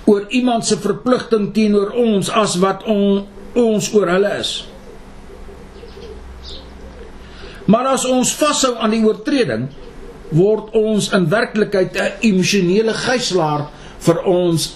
oor 0.08 0.24
iemand 0.32 0.64
se 0.64 0.78
verpligting 0.80 1.50
teenoor 1.52 1.92
ons 2.00 2.30
as 2.32 2.56
wat 2.62 2.86
on, 2.88 3.26
ons 3.52 3.90
oor 3.92 4.08
hulle 4.08 4.32
is. 4.40 4.54
Maar 7.68 7.92
as 7.92 8.08
ons 8.08 8.32
vashou 8.40 8.72
aan 8.80 8.96
die 8.96 9.04
oortreding, 9.04 9.68
word 10.32 10.72
ons 10.78 11.10
in 11.12 11.28
werklikheid 11.28 11.92
'n 11.92 12.24
emosionele 12.32 12.94
gijslaer 13.04 13.68
vir 14.00 14.24
ons 14.24 14.72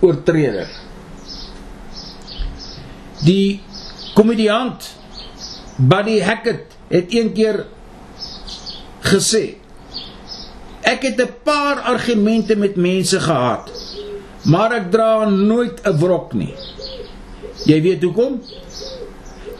oortreder. 0.00 0.68
Die 3.24 3.60
komediant 4.14 4.88
Buddy 5.76 6.20
Hackett 6.20 6.72
het 6.88 7.12
een 7.12 7.32
keer 7.32 7.66
gesê 9.12 9.56
Ek 10.86 11.02
het 11.02 11.18
'n 11.18 11.32
paar 11.42 11.80
argumente 11.82 12.56
met 12.56 12.76
mense 12.76 13.20
gehad, 13.20 13.70
maar 14.44 14.72
ek 14.72 14.90
dra 14.90 15.28
nooit 15.28 15.80
'n 15.82 15.98
wrok 15.98 16.32
nie. 16.32 16.54
Jy 17.66 17.82
weet 17.82 18.02
hoekom? 18.02 18.42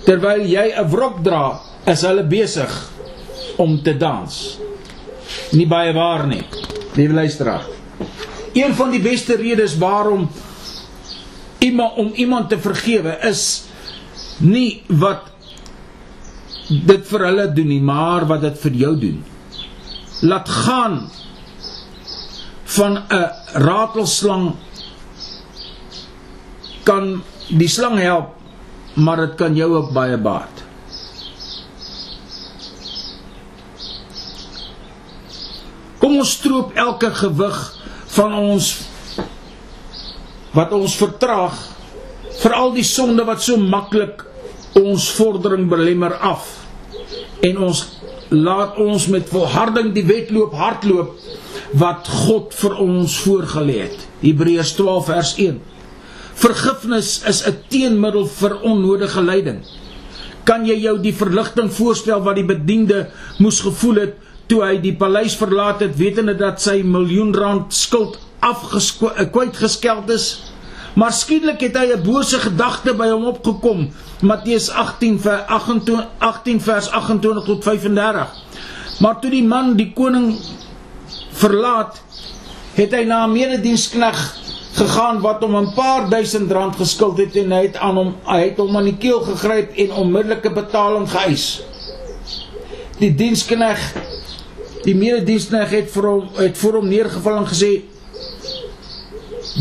Terwyl 0.05 0.47
jy 0.47 0.71
'n 0.71 0.89
wrok 0.91 1.25
dra, 1.25 1.61
is 1.87 2.03
hulle 2.03 2.23
besig 2.23 2.91
om 3.57 3.83
te 3.83 3.97
dans 3.97 4.59
nie 5.53 5.67
baie 5.69 5.93
waar 5.93 6.27
nie. 6.27 6.43
Liewe 6.97 7.15
luisteraar. 7.15 7.65
Een 8.57 8.75
van 8.75 8.91
die 8.91 9.03
beste 9.03 9.37
redes 9.37 9.77
waarom 9.79 10.29
iemand 11.59 11.97
om 11.97 12.13
iemand 12.15 12.49
te 12.49 12.59
vergewe 12.59 13.19
is 13.29 13.65
nie 14.39 14.83
wat 14.87 15.33
dit 16.69 17.07
vir 17.09 17.25
hulle 17.29 17.47
doen 17.53 17.69
nie, 17.71 17.81
maar 17.83 18.27
wat 18.27 18.41
dit 18.41 18.59
vir 18.65 18.79
jou 18.83 18.93
doen. 19.01 19.25
Laat 20.21 20.49
gaan 20.49 21.11
van 22.65 22.97
'n 23.09 23.31
ratelslang 23.53 24.55
kan 26.83 27.23
die 27.49 27.69
slang 27.69 27.99
help, 27.99 28.35
maar 28.95 29.17
dit 29.17 29.35
kan 29.35 29.55
jou 29.55 29.75
ook 29.75 29.93
baie 29.93 30.17
baat. 30.17 30.65
Kom 35.99 36.17
ons 36.19 36.31
stroop 36.31 36.73
elke 36.75 37.11
gewig 37.15 37.57
van 38.07 38.35
ons 38.35 38.77
wat 40.57 40.73
ons 40.73 40.95
vertraag 40.97 41.57
vir 42.41 42.55
al 42.57 42.73
die 42.77 42.87
sonde 42.87 43.25
wat 43.25 43.43
so 43.43 43.57
maklik 43.61 44.23
ons 44.77 45.11
vordering 45.17 45.69
belemmer 45.69 46.15
af 46.25 46.47
en 47.45 47.59
ons 47.69 47.83
laat 48.29 48.77
ons 48.83 49.07
met 49.07 49.29
volharding 49.29 49.93
die 49.95 50.05
wedloop 50.07 50.55
hardloop 50.55 51.15
wat 51.79 52.09
God 52.27 52.55
vir 52.55 52.77
ons 52.83 53.17
voorgelê 53.23 53.79
het. 53.87 54.07
Hebreërs 54.23 54.75
12 54.79 55.07
vers 55.07 55.33
1 55.39 55.61
Vergifnis 56.37 57.23
is 57.25 57.47
'n 57.47 57.57
teenmiddel 57.69 58.27
vir 58.27 58.61
onnodige 58.61 59.23
lyding. 59.23 59.61
Kan 60.45 60.67
jy 60.67 60.77
jou 60.81 60.99
die 61.01 61.15
verligting 61.15 61.73
voorstel 61.73 62.23
wat 62.23 62.37
die 62.37 62.45
bediende 62.45 63.09
moes 63.39 63.61
gevoel 63.61 63.95
het 63.95 64.15
toe 64.47 64.63
hy 64.63 64.77
die 64.79 64.95
paleis 64.95 65.35
verlaat 65.37 65.81
het 65.81 65.97
wetende 65.97 66.35
dat 66.35 66.61
sy 66.61 66.83
miljoen 66.83 67.35
rand 67.35 67.75
skuld 67.75 68.19
afgekwyt 68.41 69.57
geskeld 69.57 70.11
is 70.11 70.27
maar 70.97 71.13
skielik 71.13 71.61
het 71.61 71.77
hy 71.77 71.93
'n 71.93 72.03
bose 72.03 72.39
gedagte 72.41 72.95
by 72.95 73.09
hom 73.13 73.27
opgekom. 73.29 73.93
Matteus 74.21 74.71
18 74.71 75.21
vers 75.21 75.47
28 75.47 76.07
18 76.19 76.61
vers 76.61 76.89
28 76.91 77.45
tot 77.45 77.63
35 77.63 78.47
maar 79.01 79.21
toe 79.21 79.31
die 79.31 79.45
man 79.45 79.75
die 79.77 79.93
koning 79.93 80.35
verlaat 81.37 82.01
het 82.77 82.93
hy 82.93 83.05
na 83.05 83.25
'n 83.27 83.33
mededienskneg 83.33 84.19
gegaan 84.77 85.21
wat 85.21 85.41
hom 85.41 85.57
'n 85.57 85.75
paar 85.75 86.09
duisend 86.09 86.53
rand 86.53 86.77
geskuld 86.77 87.19
het 87.19 87.37
en 87.37 87.53
hy 87.53 87.63
het 87.63 87.77
aan 87.77 87.97
hom 87.97 88.15
hy 88.25 88.41
het 88.41 88.57
hom 88.57 88.77
aan 88.77 88.85
die 88.85 88.97
keel 88.97 89.21
gegryp 89.21 89.77
en 89.77 89.93
onmiddellike 89.93 90.53
betaling 90.53 91.09
geëis. 91.11 91.63
Die 92.99 93.15
dienskneg 93.15 93.81
die 94.85 94.95
mededienskneg 94.95 95.71
het 95.71 95.91
vir 95.91 96.07
hom 96.07 96.29
het 96.37 96.59
voor 96.59 96.73
hom 96.73 96.89
neergeval 96.89 97.37
en 97.37 97.47
gesê 97.47 97.83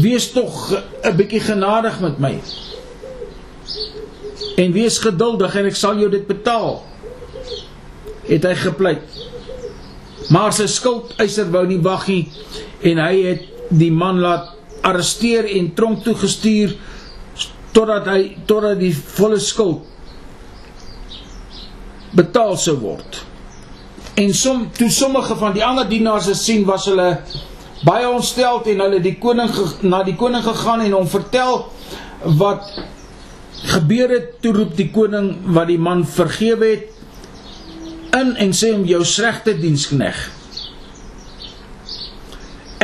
wees 0.01 0.31
tog 0.31 0.73
'n 1.03 1.15
bietjie 1.15 1.39
genadig 1.39 1.99
met 1.99 2.19
my 2.19 2.35
en 4.55 4.71
wees 4.71 4.97
geduldig 4.99 5.55
en 5.55 5.65
ek 5.65 5.75
sal 5.75 5.99
jou 5.99 6.09
dit 6.09 6.27
betaal 6.27 6.83
het 8.25 8.43
hy 8.43 8.55
gepleit. 8.55 9.03
Maar 10.33 10.53
sy 10.55 10.65
skuldeiser 10.71 11.51
wou 11.53 11.65
nie 11.67 11.81
wag 11.83 12.07
nie 12.07 12.23
en 12.81 13.01
hy 13.03 13.15
het 13.25 13.69
die 13.69 13.91
man 13.91 14.19
laat 14.23 14.53
arresteer 14.85 15.45
en 15.57 15.73
tronk 15.77 16.03
toe 16.05 16.15
gestuur 16.15 16.75
totdat 17.75 18.07
hy 18.09 18.35
totdat 18.47 18.79
die 18.79 18.93
volle 18.95 19.39
skuld 19.39 19.83
betaal 22.15 22.55
sou 22.57 22.77
word. 22.79 23.19
En 24.15 24.31
som 24.33 24.69
toe 24.71 24.89
sommige 24.89 25.35
van 25.35 25.53
die 25.53 25.63
ander 25.65 25.87
dienaars 25.89 26.29
het 26.31 26.39
sien 26.39 26.63
was 26.65 26.85
hulle 26.87 27.09
baie 27.83 28.07
ontsteld 28.09 28.67
en 28.71 28.79
hulle 28.85 29.01
die 29.03 29.17
koning 29.19 29.51
na 29.83 30.03
die 30.03 30.15
koning 30.15 30.43
gegaan 30.45 30.85
en 30.85 30.95
hom 30.95 31.07
vertel 31.07 31.65
wat 32.39 32.69
gebeur 33.65 34.09
het. 34.09 34.31
Toe 34.41 34.53
roep 34.55 34.75
die 34.77 34.91
koning 34.93 35.33
wat 35.57 35.67
die 35.67 35.81
man 35.81 36.05
vergewe 36.07 36.71
het 36.75 38.15
in 38.15 38.35
en 38.39 38.55
sê 38.55 38.71
hom 38.71 38.85
jou 38.87 39.03
slegte 39.03 39.57
dienskneg 39.59 40.31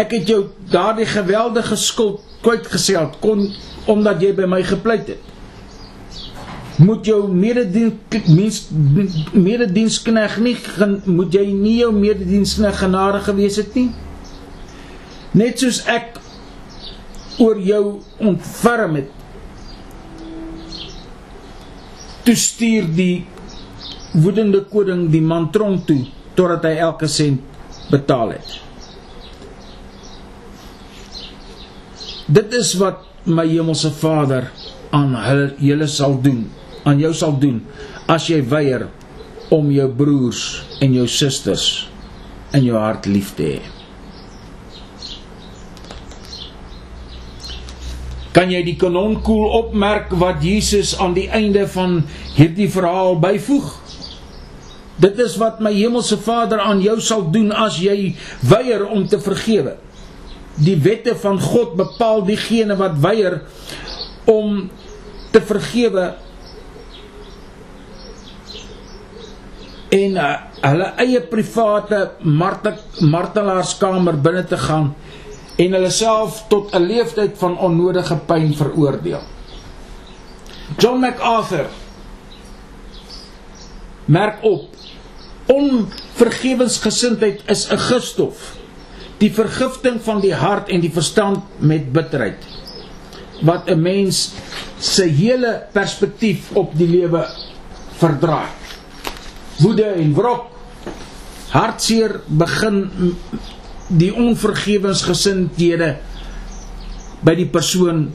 ek 0.01 0.13
het 0.15 0.29
jou 0.29 0.45
daardie 0.71 1.07
geweldige 1.09 1.75
skuld 1.79 2.21
kwytgeseld 2.45 3.19
kon 3.23 3.49
omdat 3.91 4.21
jy 4.21 4.31
by 4.37 4.47
my 4.49 4.61
gepleit 4.65 5.09
het. 5.09 5.29
Moet 6.81 7.05
jou 7.05 7.25
medediens 7.29 8.61
mededienskneg 9.33 10.37
nie 10.41 10.55
moet 11.05 11.33
jy 11.35 11.45
nie 11.53 11.77
jou 11.81 11.91
mededienskneg 11.93 12.79
genade 12.81 13.21
gewees 13.27 13.59
het 13.61 13.75
nie 13.77 13.89
net 15.37 15.61
soos 15.63 15.81
ek 15.87 16.17
oor 17.41 17.59
jou 17.63 17.83
ontferm 18.19 18.97
het 18.99 19.19
toe 22.25 22.35
stuur 22.37 22.89
die 22.95 23.23
woedende 24.11 24.63
koning 24.71 25.07
die 25.11 25.23
man 25.23 25.49
tronk 25.55 25.87
toe 25.87 26.03
totdat 26.35 26.67
hy 26.67 26.75
elke 26.83 27.07
sent 27.11 27.41
betaal 27.91 28.35
het. 28.35 28.51
Dit 32.31 32.53
is 32.55 32.73
wat 32.79 33.03
my 33.27 33.45
hemelse 33.49 33.91
Vader 33.95 34.47
aan 34.95 35.15
hulle 35.25 35.51
julle 35.59 35.87
sal 35.91 36.15
doen, 36.23 36.45
aan 36.87 36.99
jou 36.99 37.11
sal 37.15 37.35
doen 37.39 37.59
as 38.11 38.29
jy 38.31 38.39
weier 38.51 38.87
om 39.51 39.71
jou 39.71 39.87
broers 39.95 40.45
en 40.83 40.95
jou 40.95 41.07
susters 41.11 41.67
in 42.55 42.67
jou 42.67 42.79
hart 42.79 43.07
lief 43.11 43.35
te 43.35 43.55
hê. 43.55 43.80
Kan 48.35 48.51
jy 48.51 48.61
die 48.63 48.77
kanonkoel 48.79 49.49
opmerk 49.59 50.13
wat 50.19 50.43
Jesus 50.43 50.93
aan 50.99 51.15
die 51.17 51.27
einde 51.29 51.65
van 51.67 52.01
hierdie 52.37 52.69
verhaal 52.71 53.17
byvoeg. 53.19 53.73
Dit 55.01 55.19
is 55.19 55.35
wat 55.41 55.59
my 55.63 55.73
hemelse 55.75 56.17
Vader 56.21 56.61
aan 56.63 56.81
jou 56.83 56.97
sal 57.03 57.25
doen 57.33 57.51
as 57.51 57.79
jy 57.81 58.13
weier 58.47 58.85
om 58.87 59.07
te 59.09 59.19
vergewe. 59.19 59.75
Die 60.61 60.77
wette 60.83 61.15
van 61.19 61.39
God 61.41 61.75
bepaal 61.79 62.23
diegene 62.27 62.77
wat 62.79 62.99
weier 63.03 63.41
om 64.29 64.67
te 65.31 65.41
vergewe 65.41 66.11
en 69.91 70.17
uh, 70.19 70.27
hulle 70.63 70.87
eie 71.03 71.19
private 71.27 72.01
martelaarskamer 72.23 74.19
binne 74.23 74.43
te 74.47 74.59
gaan 74.59 74.93
en 75.61 75.77
hulle 75.77 75.91
self 75.93 76.43
tot 76.49 76.73
'n 76.75 76.87
leeftyd 76.87 77.37
van 77.37 77.57
onnodige 77.57 78.17
pyn 78.25 78.53
veroordeel. 78.55 79.21
John 80.77 80.99
MacArthur 80.99 81.67
merk 84.05 84.43
op 84.43 84.69
onvergewensgesindheid 85.45 87.41
is 87.45 87.67
'n 87.69 87.77
gifstof 87.77 88.55
die 89.17 89.31
vergifting 89.33 90.01
van 90.01 90.21
die 90.21 90.33
hart 90.33 90.69
en 90.69 90.81
die 90.81 90.91
verstand 90.93 91.39
met 91.57 91.91
bitterheid 91.93 92.45
wat 93.41 93.69
'n 93.69 93.81
mens 93.81 94.31
se 94.79 95.03
hele 95.03 95.67
perspektief 95.71 96.51
op 96.53 96.77
die 96.77 96.87
lewe 96.87 97.25
verdraai 97.97 98.49
woede 99.59 99.85
en 99.85 100.13
wrok 100.13 100.45
hartseer 101.49 102.19
begin 102.27 102.89
die 103.91 104.11
onvergewensgesindhede 104.15 105.95
by 107.21 107.33
die 107.37 107.47
persoon 107.51 108.05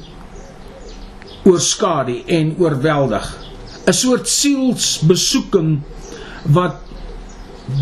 oorskadu 1.46 2.22
en 2.26 2.54
oorweldig. 2.58 3.26
'n 3.86 3.92
soort 3.94 4.28
sielsbesoeking 4.28 5.80
wat 6.50 6.80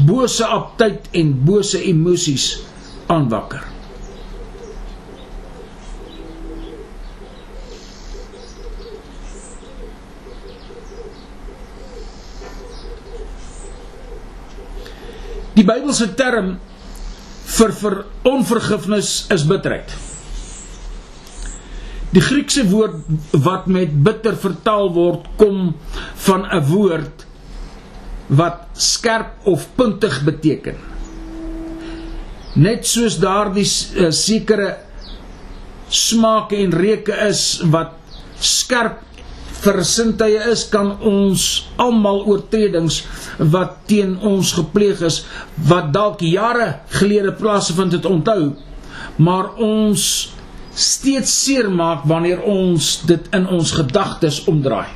bose 0.06 0.44
aptyd 0.44 1.08
en 1.12 1.32
bose 1.44 1.80
emosies 1.80 2.60
aanwakker. 3.06 3.62
Die 15.54 15.64
Bybelse 15.64 16.14
term 16.18 16.56
vir 17.44 17.72
vir 17.80 17.96
onvergifnis 18.28 19.26
is 19.34 19.44
bitterheid. 19.48 19.92
Die 22.14 22.22
Griekse 22.22 22.62
woord 22.70 23.00
wat 23.44 23.66
met 23.66 23.94
bitter 24.06 24.36
vertaal 24.38 24.92
word 24.94 25.26
kom 25.36 25.74
van 26.26 26.46
'n 26.46 26.62
woord 26.70 27.26
wat 28.28 28.68
skerp 28.72 29.46
of 29.50 29.66
puntig 29.76 30.22
beteken. 30.24 30.76
Net 32.54 32.86
soos 32.86 33.18
daardie 33.18 33.66
uh, 33.66 34.10
sekere 34.10 34.76
smake 35.88 36.56
en 36.56 36.72
reuke 36.72 37.12
is 37.28 37.60
wat 37.70 37.98
skerp 38.38 39.03
versintuie 39.64 40.40
is 40.52 40.66
kan 40.72 40.92
ons 41.06 41.64
almal 41.80 42.22
oortredings 42.28 43.00
wat 43.38 43.80
teen 43.90 44.14
ons 44.20 44.52
gepleeg 44.58 45.02
is 45.06 45.22
wat 45.70 45.92
dalk 45.94 46.22
jare 46.24 46.80
gelede 46.98 47.32
plaasgevind 47.38 47.98
het 47.98 48.08
onthou. 48.08 48.52
Maar 49.16 49.54
ons 49.62 50.04
steeds 50.74 51.32
seermaak 51.44 52.06
wanneer 52.10 52.42
ons 52.50 52.94
dit 53.06 53.28
in 53.36 53.46
ons 53.46 53.74
gedagtes 53.78 54.42
omdraai. 54.50 54.90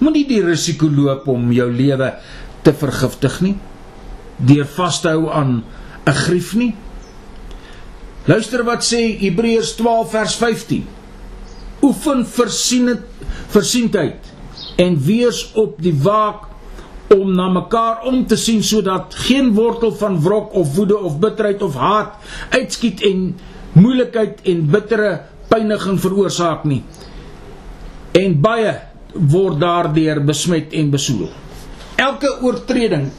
Moenie 0.00 0.24
die 0.28 0.40
risiko 0.44 0.88
loop 0.88 1.26
om 1.28 1.50
jou 1.52 1.68
lewe 1.72 2.14
te 2.64 2.72
vergiftig 2.76 3.40
nie 3.44 3.56
deur 4.40 4.64
vas 4.72 5.00
te 5.02 5.10
hou 5.12 5.28
aan 5.28 5.62
'n 6.06 6.16
grief 6.24 6.54
nie. 6.54 6.74
Luister 8.24 8.64
wat 8.64 8.80
sê 8.84 9.18
Hebreërs 9.20 9.74
12 9.76 10.10
vers 10.10 10.34
15 10.34 10.99
oefen 11.82 12.26
versienend 12.26 13.00
versiendheid 13.50 14.28
en 14.76 14.96
wees 15.04 15.52
op 15.58 15.78
die 15.82 15.94
waak 16.02 16.50
om 17.10 17.32
na 17.34 17.48
mekaar 17.50 18.04
om 18.06 18.22
te 18.26 18.36
sien 18.38 18.62
sodat 18.62 19.14
geen 19.26 19.52
wortel 19.54 19.92
van 19.98 20.20
wrok 20.22 20.52
of 20.54 20.74
woede 20.74 20.98
of 20.98 21.18
bitterheid 21.18 21.62
of 21.62 21.74
haat 21.74 22.14
uitskiet 22.54 23.02
en 23.02 23.34
moeilikheid 23.72 24.40
en 24.50 24.62
bittere 24.70 25.10
pyniging 25.50 25.98
veroorsaak 26.00 26.64
nie. 26.68 26.82
En 28.14 28.36
baie 28.42 28.74
word 29.14 29.58
daardeur 29.60 30.22
besmet 30.26 30.74
en 30.78 30.90
besoedel. 30.90 31.30
Elke 31.98 32.30
oortreding 32.42 33.10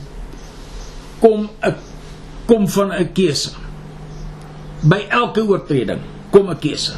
kom 1.19 1.49
'n 1.61 1.75
kom 2.45 2.67
van 2.67 2.91
'n 2.91 3.11
keuse. 3.13 3.51
By 4.81 5.05
elke 5.09 5.43
oortreding 5.43 5.99
kom 6.31 6.49
'n 6.49 6.59
keuse. 6.59 6.93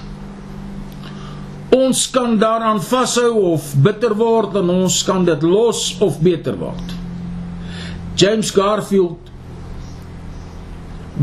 Ons 1.74 2.05
kan 2.13 2.36
daaraan 2.38 2.82
vashou 2.86 3.34
of 3.53 3.74
bitter 3.82 4.13
word 4.17 4.59
en 4.61 4.69
ons 4.69 4.99
kan 5.07 5.26
dit 5.26 5.41
los 5.41 5.95
of 6.05 6.19
beter 6.21 6.57
word. 6.59 6.93
James 8.19 8.51
Garfield 8.53 9.32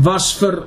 was 0.03 0.31
vir 0.39 0.65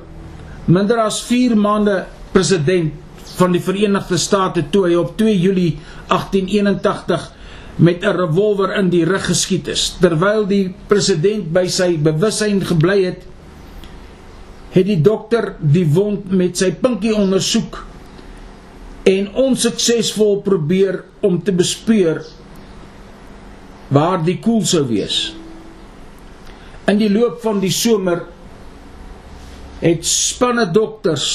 minder 0.65 1.03
as 1.05 1.21
4 1.27 1.53
maande 1.57 1.99
president 2.33 2.93
van 3.35 3.53
die 3.53 3.61
Verenigde 3.61 4.17
State 4.17 4.65
toe 4.73 4.87
hy 4.87 4.97
op 4.97 5.13
2 5.19 5.37
Julie 5.37 5.75
1881 6.09 7.31
met 7.77 8.03
'n 8.03 8.15
revolver 8.17 8.73
in 8.79 8.89
die 8.89 9.05
rug 9.05 9.25
geskiet 9.25 9.67
is. 9.67 9.97
Terwyl 9.99 10.47
die 10.47 10.73
president 10.87 11.51
by 11.53 11.67
sy 11.67 11.97
bewussyn 11.97 12.61
gebly 12.61 13.03
het, 13.03 13.21
het 14.71 14.85
die 14.85 15.01
dokter 15.01 15.55
die 15.59 15.85
wond 15.85 16.31
met 16.31 16.57
sy 16.57 16.71
pinkie 16.71 17.13
ondersoek 17.15 17.83
en 19.05 19.27
onsuksesvol 19.37 20.39
probeer 20.45 21.03
om 21.21 21.37
te 21.43 21.53
bespeur 21.53 22.23
waar 23.93 24.23
die 24.25 24.39
koel 24.41 24.63
sou 24.65 24.81
wees. 24.89 25.35
In 26.89 26.97
die 26.97 27.11
loop 27.13 27.37
van 27.43 27.61
die 27.61 27.73
somer 27.73 28.23
het 29.81 30.05
spanne 30.09 30.65
dokters 30.73 31.27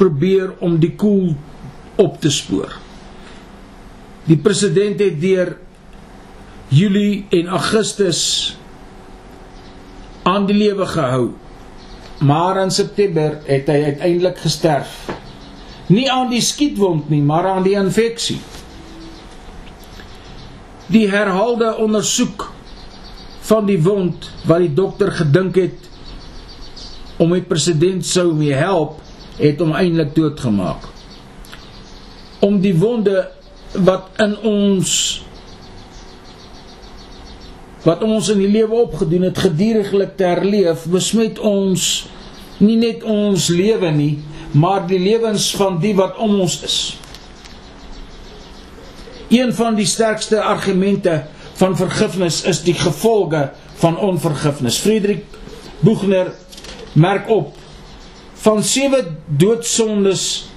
probeer 0.00 0.56
om 0.64 0.80
die 0.82 0.94
koel 0.98 1.34
op 2.02 2.18
te 2.20 2.30
spoor. 2.30 2.74
Die 4.26 4.38
president 4.38 4.98
het 5.02 5.20
deur 5.22 5.56
Julie 6.72 7.26
en 7.30 7.50
Augustus 7.52 8.22
aan 10.26 10.46
die 10.46 10.56
lewe 10.56 10.86
gehou. 10.86 11.32
Maar 12.22 12.62
in 12.62 12.70
September 12.70 13.40
het 13.46 13.66
hy 13.70 13.82
uiteindelik 13.92 14.38
gesterf. 14.38 14.94
Nie 15.92 16.08
aan 16.10 16.30
die 16.32 16.40
skietwond 16.40 17.10
nie, 17.12 17.20
maar 17.22 17.50
aan 17.50 17.66
die 17.66 17.76
infeksie. 17.76 18.38
Die 20.92 21.06
herhaalde 21.10 21.74
ondersoek 21.80 22.48
van 23.48 23.66
die 23.68 23.80
wond 23.82 24.28
wat 24.48 24.64
die 24.64 24.72
dokter 24.72 25.12
gedink 25.12 25.58
het 25.60 25.88
om 27.20 27.34
die 27.34 27.44
president 27.44 28.06
sou 28.06 28.30
mee 28.34 28.56
help, 28.56 28.98
het 29.38 29.60
hom 29.60 29.74
eintlik 29.76 30.14
doodgemaak. 30.16 30.88
Om 32.42 32.60
die 32.64 32.74
wonde 32.78 33.28
wat 33.72 34.08
in 34.20 34.34
ons 34.48 34.94
wat 37.82 38.02
ons 38.06 38.28
in 38.30 38.38
die 38.38 38.50
lewe 38.50 38.78
opgedoen 38.84 39.26
het 39.26 39.40
geduriglik 39.42 40.16
te 40.16 40.28
herleef, 40.28 40.84
besmet 40.90 41.40
ons 41.42 41.86
nie 42.62 42.76
net 42.78 43.02
ons 43.02 43.48
lewe 43.50 43.90
nie, 43.90 44.12
maar 44.52 44.86
die 44.86 45.00
lewens 45.00 45.50
van 45.56 45.78
die 45.80 45.94
wat 45.96 46.16
om 46.16 46.40
ons 46.40 46.60
is. 46.62 46.78
Een 49.32 49.54
van 49.54 49.74
die 49.74 49.86
sterkste 49.86 50.42
argumente 50.42 51.22
van 51.56 51.76
vergifnis 51.76 52.42
is 52.48 52.62
die 52.62 52.76
gevolge 52.76 53.50
van 53.80 53.98
onvergifnis. 53.98 54.78
Frederik 54.78 55.24
Buchner 55.80 56.32
merk 56.92 57.28
op 57.30 57.56
van 58.42 58.62
sewe 58.62 59.04
doodsondes 59.26 60.50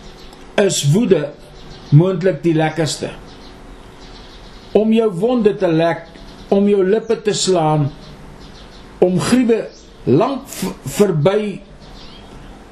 is 0.62 0.82
woede 0.92 1.30
moontlik 1.90 2.42
die 2.44 2.56
lekkerste. 2.58 3.12
Om 4.76 4.92
jou 4.94 5.12
wonde 5.22 5.54
te 5.56 5.70
lek, 5.72 6.08
om 6.50 6.68
jou 6.70 6.82
lippe 6.84 7.20
te 7.22 7.34
slaan, 7.34 7.92
om 9.00 9.20
griewe 9.20 9.68
lank 10.04 10.50
verby 10.98 11.62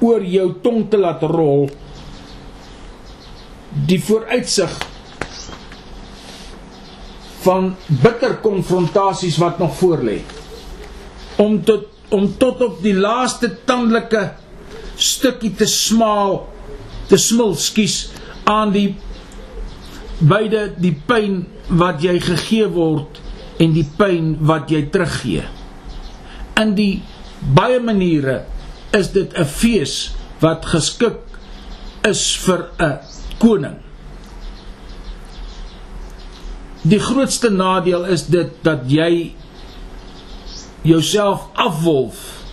oor 0.04 0.24
jou 0.28 0.48
tong 0.64 0.84
te 0.90 1.00
laat 1.00 1.22
rol, 1.28 1.68
die 3.88 4.00
vooruitsig 4.04 4.74
van 7.44 7.72
bitter 7.88 8.38
konfrontasies 8.44 9.36
wat 9.42 9.58
nog 9.60 9.74
voorlê. 9.80 10.20
Om 11.40 11.58
tot 11.64 11.90
om 12.14 12.28
tot 12.38 12.60
op 12.62 12.76
die 12.84 12.94
laaste 12.94 13.48
tandelike 13.66 14.20
stukkie 15.00 15.50
te 15.58 15.66
smaal, 15.66 16.44
te 17.10 17.18
smil, 17.18 17.56
skus 17.58 17.96
aan 18.46 18.70
die 18.74 18.92
beide 20.20 20.68
die 20.78 20.92
pyn 21.08 21.40
wat 21.80 22.04
jy 22.04 22.14
gegee 22.22 22.68
word 22.70 23.18
en 23.58 23.74
die 23.74 23.86
pyn 23.98 24.34
wat 24.46 24.70
jy 24.70 24.84
teruggee. 24.94 25.42
In 26.60 26.76
die 26.78 27.02
baie 27.56 27.80
maniere 27.82 28.44
is 28.94 29.10
dit 29.12 29.32
'n 29.38 29.44
fees 29.44 30.14
wat 30.38 30.66
geskik 30.66 31.18
is 32.02 32.36
vir 32.36 32.68
'n 32.78 32.98
koning. 33.38 33.78
Die 36.82 37.00
grootste 37.00 37.50
nadeel 37.50 38.04
is 38.04 38.26
dit 38.26 38.50
dat 38.62 38.90
jy 38.90 39.34
jouself 40.82 41.48
afwolf 41.54 42.44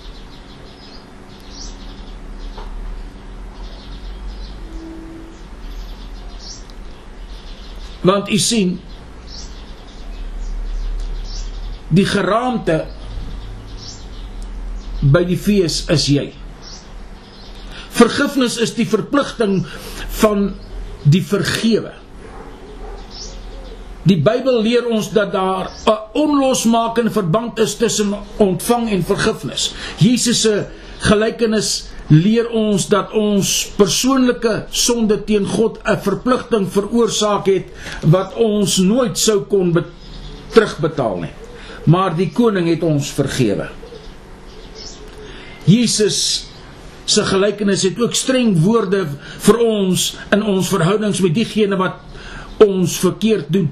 want 8.01 8.29
u 8.29 8.37
sien 8.37 8.79
die 11.91 12.05
geraamte 12.05 12.85
by 15.01 15.23
die 15.27 15.39
fees 15.39 15.81
is 15.93 16.07
jy 16.11 16.27
vergifnis 17.91 18.57
is 18.61 18.75
die 18.77 18.87
verpligting 18.87 19.61
van 20.21 20.51
die 21.03 21.23
vergewe 21.25 21.95
die 24.05 24.17
Bybel 24.17 24.61
leer 24.65 24.87
ons 24.89 25.11
dat 25.13 25.33
daar 25.33 25.69
'n 25.85 25.97
onlosmakende 26.17 27.11
verband 27.11 27.59
is 27.59 27.75
tussen 27.75 28.13
ontvang 28.37 28.89
en 28.89 29.03
vergifnis 29.03 29.73
Jesus 29.97 30.41
se 30.41 30.65
gelykenis 31.01 31.91
leer 32.11 32.49
ons 32.51 32.87
dat 32.91 33.13
ons 33.15 33.71
persoonlike 33.77 34.65
sonde 34.71 35.23
teen 35.23 35.45
God 35.47 35.79
'n 35.85 35.97
verpligting 35.97 36.67
veroorsaak 36.67 37.45
het 37.47 37.65
wat 38.03 38.35
ons 38.35 38.77
nooit 38.77 39.17
sou 39.17 39.41
kon 39.47 39.71
terugbetaal 40.51 41.21
nie. 41.23 41.33
Maar 41.83 42.15
die 42.15 42.29
koning 42.35 42.67
het 42.67 42.83
ons 42.83 43.11
vergewe. 43.15 43.69
Jesus 45.71 46.17
se 47.05 47.23
gelykenis 47.27 47.83
het 47.87 47.99
ook 47.99 48.15
streng 48.15 48.55
woorde 48.63 49.05
vir 49.45 49.59
ons 49.63 50.11
in 50.31 50.43
ons 50.43 50.69
verhoudings 50.71 51.21
met 51.23 51.35
diegene 51.35 51.79
wat 51.79 51.99
ons 52.61 52.97
verkeerd 53.01 53.49
doen. 53.51 53.69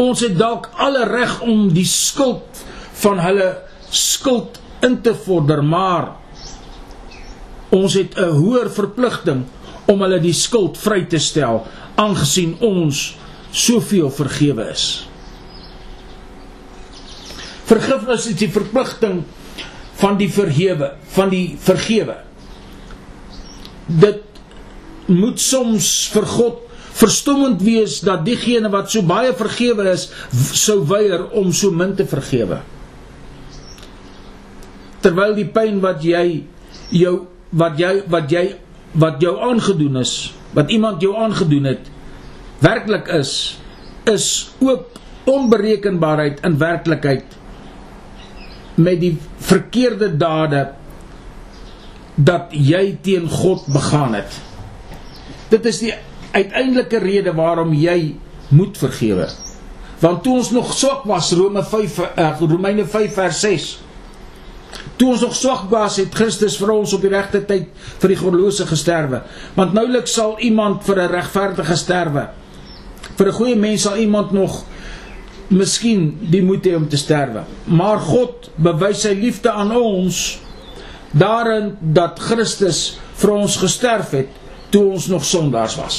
Ons 0.00 0.24
het 0.24 0.36
dalk 0.38 0.70
alle 0.80 1.04
reg 1.08 1.40
om 1.44 1.68
die 1.74 1.86
skuld 1.88 2.64
van 3.02 3.20
hulle 3.22 3.50
skuld 3.90 4.58
in 4.84 5.00
te 5.04 5.12
vorder, 5.14 5.62
maar 5.64 6.16
ons 7.70 7.94
het 7.94 8.16
'n 8.18 8.32
hoër 8.40 8.70
verpligting 8.70 9.44
om 9.86 10.00
hulle 10.00 10.20
die 10.20 10.34
skuld 10.34 10.78
vry 10.78 11.04
te 11.04 11.18
stel 11.18 11.66
aangesien 11.94 12.56
ons 12.60 13.16
soveel 13.52 14.10
vergewe 14.10 14.70
is. 14.70 15.06
Vergifnis 17.64 18.26
is 18.26 18.38
die 18.40 18.50
verpligting 18.50 19.24
van 20.00 20.16
die 20.20 20.30
vergewe, 20.32 20.94
van 21.14 21.30
die 21.32 21.46
vergewe. 21.60 22.16
Dit 23.86 24.24
moet 25.10 25.40
soms 25.42 26.08
vir 26.14 26.26
God 26.26 26.66
verstommend 27.00 27.62
wees 27.64 28.00
dat 28.04 28.26
diegene 28.26 28.68
wat 28.72 28.90
so 28.92 29.02
baie 29.06 29.32
vergewe 29.36 29.88
is, 29.92 30.10
sou 30.32 30.82
weier 30.88 31.24
om 31.36 31.52
so 31.52 31.70
min 31.72 31.96
te 31.96 32.06
vergewe 32.08 32.60
terwyl 35.04 35.34
die 35.36 35.48
pyn 35.48 35.80
wat 35.82 36.04
jy 36.04 36.44
jou 36.92 37.14
wat 37.56 37.80
jy 37.80 37.92
wat 38.12 38.32
jy 38.32 38.44
wat 39.00 39.20
jou 39.22 39.36
aangedoen 39.38 40.00
is, 40.00 40.32
wat 40.56 40.70
iemand 40.74 41.02
jou 41.02 41.12
aangedoen 41.14 41.68
het, 41.70 41.84
werklik 42.58 43.06
is, 43.14 43.54
is 44.10 44.50
ook 44.58 44.98
onberekenbaarheid 45.30 46.40
in 46.46 46.56
werklikheid 46.58 47.36
met 48.82 49.00
die 49.00 49.14
verkeerde 49.38 50.10
dade 50.16 50.70
dat 52.14 52.52
jy 52.56 52.98
teen 53.02 53.28
God 53.30 53.66
begaan 53.72 54.14
het. 54.18 54.40
Dit 55.50 55.66
is 55.66 55.78
die 55.84 55.92
uiteindelike 56.32 56.98
rede 57.02 57.34
waarom 57.34 57.72
jy 57.74 58.14
moet 58.48 58.78
vergewe. 58.78 59.28
Want 60.00 60.22
toe 60.24 60.38
ons 60.40 60.50
nog 60.50 60.72
swak 60.72 61.04
was, 61.08 61.32
Rome 61.36 61.62
5 61.64 61.98
uh, 62.16 62.34
Romeine 62.40 62.86
5 62.86 63.14
vers 63.14 63.40
6 63.40 63.70
Toe 65.00 65.14
ons 65.14 65.22
nog 65.24 65.36
swak 65.36 65.70
was, 65.72 65.96
het 65.96 66.14
Christus 66.14 66.58
vir 66.60 66.74
ons 66.74 66.92
op 66.92 67.00
die 67.04 67.12
regte 67.12 67.40
tyd 67.48 67.70
vir 68.02 68.12
die 68.12 68.18
goddelose 68.20 68.66
gesterwe. 68.68 69.22
Want 69.56 69.72
nouliks 69.76 70.12
sal 70.18 70.36
iemand 70.44 70.84
vir 70.84 71.00
'n 71.00 71.12
regverdige 71.14 71.76
sterwe. 71.76 72.28
Vir 73.16 73.26
'n 73.28 73.32
goeie 73.32 73.56
mens 73.56 73.82
sal 73.82 73.96
iemand 73.96 74.32
nog 74.32 74.64
miskien 75.50 76.12
die 76.32 76.42
moed 76.46 76.66
hê 76.66 76.76
om 76.78 76.86
te 76.88 76.98
sterwe. 77.00 77.44
Maar 77.66 78.00
God 78.06 78.50
bewys 78.56 79.04
sy 79.06 79.14
liefde 79.18 79.52
aan 79.52 79.72
ons 79.76 80.38
daarin 81.10 81.74
dat 81.80 82.20
Christus 82.22 83.00
vir 83.20 83.34
ons 83.34 83.58
gesterf 83.60 84.14
het 84.14 84.38
toe 84.70 84.84
ons 84.92 85.08
nog 85.10 85.26
sondaars 85.26 85.74
was. 85.80 85.98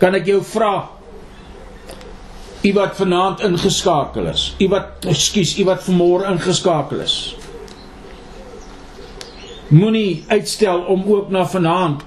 Kan 0.00 0.14
ek 0.18 0.28
jou 0.34 0.42
vra 0.44 0.74
U 2.66 2.70
wat 2.74 2.96
vanaand 2.98 3.44
ingeskakel 3.46 4.26
is. 4.26 4.48
U 4.58 4.66
wat 4.72 5.04
ekskuus, 5.06 5.52
u 5.60 5.66
wat 5.68 5.84
vanmôre 5.86 6.26
ingeskakel 6.32 7.04
is 7.04 7.14
moenie 9.68 10.24
uitstel 10.28 10.80
om 10.80 11.02
ook 11.06 11.30
na 11.30 11.46
vanaand 11.46 12.02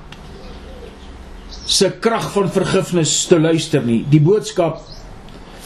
se 1.66 1.92
krag 2.00 2.32
van 2.32 2.52
vergifnis 2.52 3.26
te 3.28 3.40
luister 3.40 3.84
nie. 3.84 4.06
Die 4.10 4.22
boodskap 4.22 4.80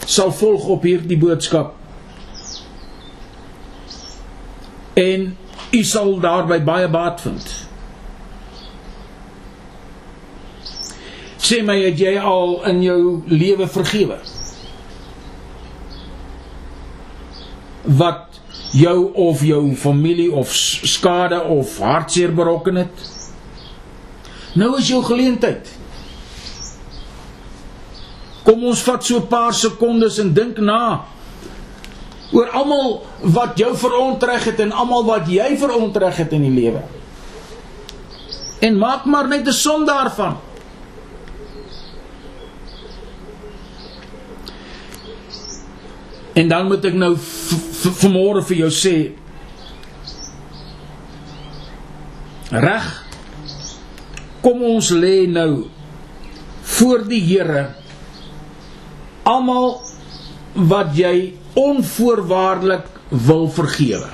sal 0.04 0.32
volg 0.32 0.66
op 0.76 0.82
hierdie 0.82 1.18
boodskap. 1.18 1.74
En 4.94 5.36
u 5.70 5.82
sal 5.82 6.18
daarby 6.20 6.60
baie 6.64 6.88
baat 6.88 7.20
vind. 7.20 7.54
Sê 11.44 11.60
my 11.66 11.76
het 11.82 11.98
jy 12.00 12.14
al 12.20 12.60
in 12.70 12.80
jou 12.84 13.00
lewe 13.28 13.66
vergewe? 13.68 14.16
Wat 17.84 18.38
jou 18.74 19.12
of 19.12 19.42
jou 19.44 19.74
familie 19.76 20.32
of 20.32 20.54
skade 20.54 21.42
of 21.42 21.78
hartseer 21.78 22.32
berokken 22.34 22.74
het. 22.74 23.10
Nou 24.54 24.78
is 24.78 24.88
jou 24.88 25.02
geleentheid. 25.04 25.68
Kom 28.44 28.64
ons 28.64 28.82
vat 28.84 29.04
so 29.04 29.16
'n 29.16 29.26
paar 29.26 29.54
sekondes 29.54 30.18
en 30.18 30.34
dink 30.34 30.58
na 30.58 31.04
oor 32.32 32.48
almal 32.50 33.02
wat 33.20 33.58
jou 33.58 33.76
verontreg 33.76 34.44
het 34.44 34.60
en 34.60 34.72
almal 34.72 35.04
wat 35.04 35.28
jy 35.28 35.56
verontreg 35.56 36.16
het 36.16 36.32
in 36.32 36.42
die 36.42 36.54
lewe. 36.62 36.82
En 38.60 38.78
maak 38.78 39.04
maar 39.04 39.28
net 39.28 39.46
'n 39.46 39.52
som 39.52 39.84
daarvan. 39.86 40.36
En 46.34 46.48
dan 46.48 46.66
moet 46.66 46.84
ek 46.84 46.94
nou 46.94 47.16
vanmôre 48.02 48.42
vir 48.42 48.56
jou 48.56 48.70
sê 48.70 49.12
reg 52.50 52.88
kom 54.40 54.62
ons 54.62 54.90
lê 54.90 55.26
nou 55.30 55.66
voor 56.62 57.04
die 57.08 57.20
Here 57.20 57.83
almal 59.24 59.80
wat 60.52 60.94
jy 60.96 61.34
onvoorwaardelik 61.58 62.86
wil 63.08 63.48
vergewe. 63.50 64.10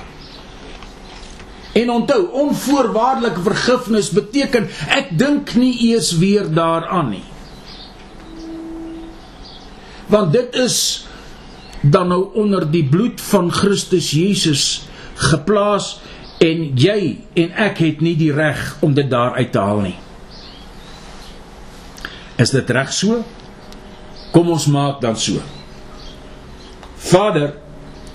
En 1.71 1.89
onthou, 1.89 2.27
onvoorwaardelike 2.31 3.41
vergifnis 3.41 4.09
beteken 4.11 4.67
ek 4.91 5.13
dink 5.17 5.53
nie 5.55 5.73
eers 5.91 6.11
weer 6.19 6.49
daaraan 6.51 7.13
nie. 7.13 7.25
Want 10.11 10.33
dit 10.35 10.55
is 10.59 11.05
dan 11.81 12.11
nou 12.11 12.25
onder 12.35 12.67
die 12.71 12.83
bloed 12.83 13.21
van 13.31 13.51
Christus 13.51 14.11
Jesus 14.11 14.83
geplaas 15.31 15.95
en 16.43 16.71
jy 16.77 17.21
en 17.39 17.53
ek 17.69 17.79
het 17.85 18.01
nie 18.03 18.17
die 18.19 18.33
reg 18.35 18.59
om 18.83 18.93
dit 18.97 19.07
daar 19.09 19.37
uit 19.39 19.51
te 19.53 19.61
haal 19.61 19.85
nie. 19.85 19.97
Is 22.41 22.51
dit 22.51 22.69
reg 22.69 22.91
so? 22.93 23.21
Kom 24.31 24.51
ons 24.53 24.67
maak 24.71 25.01
dan 25.03 25.17
so. 25.19 25.41
Vader, 27.11 27.55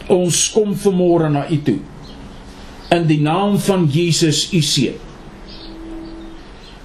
ons 0.08 0.46
kom 0.54 0.72
vanmôre 0.78 1.28
na 1.32 1.44
U 1.50 1.58
toe. 1.66 1.78
In 2.94 3.04
die 3.08 3.20
naam 3.20 3.58
van 3.60 3.84
Jesus 3.90 4.46
U 4.54 4.62
seun. 4.64 4.96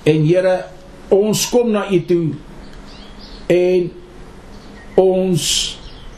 En 0.04 0.24
Here, 0.26 0.56
ons 1.14 1.46
kom 1.52 1.72
na 1.72 1.86
U 1.92 2.00
toe 2.08 2.26
en 3.52 3.90
ons 5.02 5.44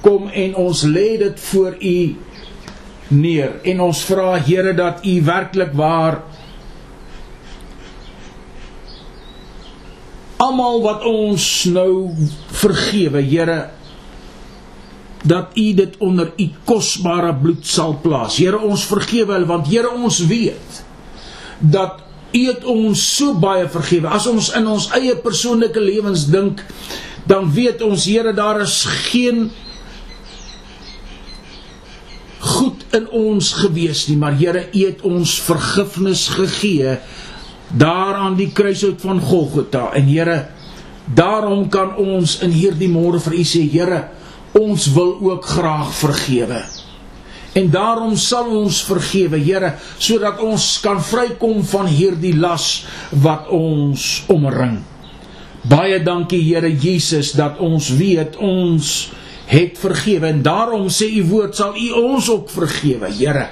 kom 0.04 0.28
en 0.30 0.56
ons 0.60 0.84
lê 0.86 1.16
dit 1.22 1.42
voor 1.50 1.76
U 1.80 1.98
neer 3.14 3.58
en 3.70 3.82
ons 3.88 4.04
vra 4.08 4.38
Here 4.42 4.74
dat 4.78 5.04
U 5.06 5.16
werklik 5.26 5.74
waar 5.78 6.22
almal 10.44 10.82
wat 10.84 11.06
ons 11.08 11.46
nou 11.72 12.12
vergewe, 12.64 13.24
Here, 13.24 13.60
dat 15.24 15.56
u 15.56 15.68
dit 15.74 15.96
onder 16.04 16.34
u 16.38 16.50
kosbare 16.68 17.32
bloed 17.40 17.66
sal 17.68 17.96
plaas. 18.04 18.38
Here 18.42 18.60
ons 18.60 18.84
vergewe 18.90 19.38
hulle 19.38 19.48
want 19.48 19.70
Here 19.72 19.92
ons 19.96 20.20
weet 20.28 20.82
dat 21.60 22.02
u 22.34 22.42
het 22.50 22.66
ons 22.68 23.00
so 23.18 23.38
baie 23.40 23.70
vergewe. 23.72 24.10
As 24.12 24.28
ons 24.28 24.52
in 24.58 24.68
ons 24.68 24.90
eie 24.98 25.16
persoonlike 25.16 25.80
lewens 25.80 26.26
dink, 26.34 26.64
dan 27.30 27.48
weet 27.56 27.84
ons 27.86 28.08
Here 28.10 28.34
daar 28.36 28.64
is 28.66 28.82
geen 29.08 29.48
goed 32.44 32.84
in 32.92 33.08
ons 33.16 33.54
gewees 33.62 34.08
nie, 34.10 34.20
maar 34.20 34.36
Here 34.36 34.68
u 34.74 34.86
het 34.86 35.06
ons 35.08 35.38
vergifnis 35.46 36.28
gegee 36.36 36.98
daar 37.74 38.20
aan 38.22 38.36
die 38.38 38.52
kruishout 38.54 39.02
van 39.02 39.22
Golgotha 39.22 39.92
en 39.98 40.06
Here 40.06 40.46
daarom 41.06 41.68
kan 41.70 41.96
ons 42.00 42.38
in 42.46 42.54
hierdie 42.54 42.90
môre 42.92 43.20
vir 43.20 43.40
u 43.42 43.44
sê 43.48 43.64
Here 43.70 44.04
ons 44.54 44.88
wil 44.94 45.18
ook 45.22 45.46
graag 45.46 45.90
vergewe. 45.98 46.62
En 47.54 47.70
daarom 47.70 48.16
sal 48.18 48.50
ons 48.54 48.82
vergewe, 48.86 49.38
Here, 49.42 49.76
sodat 49.98 50.42
ons 50.42 50.64
kan 50.82 51.02
vrykom 51.02 51.64
van 51.70 51.90
hierdie 51.90 52.34
las 52.38 52.86
wat 53.22 53.50
ons 53.54 54.24
omring. 54.34 54.80
Baie 55.70 56.00
dankie 56.04 56.42
Here 56.44 56.70
Jesus 56.70 57.34
dat 57.38 57.58
ons 57.62 57.90
weet 57.98 58.38
ons 58.42 58.94
het 59.50 59.78
vergewe 59.78 60.30
en 60.30 60.42
daarom 60.46 60.88
sê 60.94 61.10
u 61.20 61.26
woord 61.30 61.58
sal 61.58 61.78
u 61.78 61.90
ons 62.04 62.30
ook 62.30 62.50
vergewe, 62.54 63.10
Here, 63.14 63.50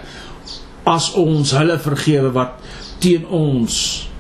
as 0.86 1.12
ons 1.18 1.54
hulle 1.58 1.78
vergewe 1.82 2.34
wat 2.34 2.58
teen 3.02 3.26
ons 3.26 4.11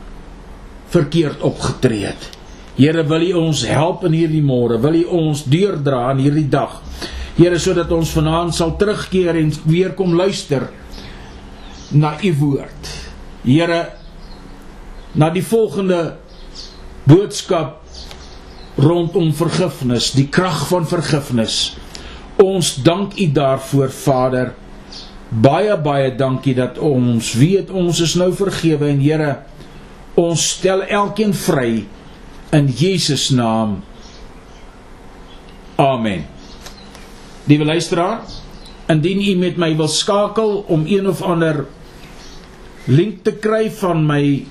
verkeerd 0.92 1.42
opgetree 1.48 2.06
het. 2.10 2.30
Here 2.76 3.04
wil 3.08 3.24
U 3.30 3.34
ons 3.46 3.64
help 3.68 4.06
in 4.08 4.16
hierdie 4.16 4.44
môre, 4.44 4.80
wil 4.82 4.96
U 5.02 5.04
ons 5.26 5.44
deurdra 5.50 6.10
in 6.14 6.24
hierdie 6.26 6.48
dag. 6.52 6.80
Here 7.38 7.60
sodat 7.60 7.92
ons 7.96 8.12
vanaand 8.16 8.56
sal 8.56 8.76
terugkeer 8.80 9.38
en 9.40 9.52
weer 9.66 9.94
kom 9.98 10.16
luister 10.18 10.68
na 11.92 12.16
U 12.24 12.32
woord. 12.40 12.90
Here 13.44 13.82
na 15.16 15.30
die 15.34 15.44
volgende 15.44 16.02
boodskap 17.08 17.80
rondom 18.80 19.34
vergifnis, 19.36 20.12
die 20.16 20.30
krag 20.32 20.64
van 20.70 20.88
vergifnis. 20.88 21.76
Ons 22.42 22.76
dank 22.84 23.18
U 23.20 23.28
daarvoor 23.36 23.92
Vader. 23.94 24.54
Baie 25.32 25.76
baie 25.80 26.12
dankie 26.16 26.56
dat 26.56 26.80
ons 26.80 27.34
weet 27.40 27.72
ons 27.72 28.00
is 28.04 28.16
nou 28.20 28.32
vergewe 28.36 28.90
en 28.92 29.04
Here 29.04 29.36
ons 30.22 30.50
stel 30.56 30.84
elkeen 30.86 31.34
vry 31.34 31.86
in 32.52 32.68
Jesus 32.68 33.30
naam. 33.30 33.80
Amen. 35.82 36.26
Liewe 37.50 37.66
luisteraar, 37.66 38.22
indien 38.92 39.22
u 39.22 39.36
met 39.40 39.58
my 39.58 39.76
wil 39.76 39.88
skakel 39.88 40.66
om 40.68 40.84
een 40.86 41.08
of 41.08 41.22
ander 41.22 41.66
link 42.86 43.24
te 43.24 43.34
kry 43.34 43.72
van 43.72 44.06
my 44.06 44.46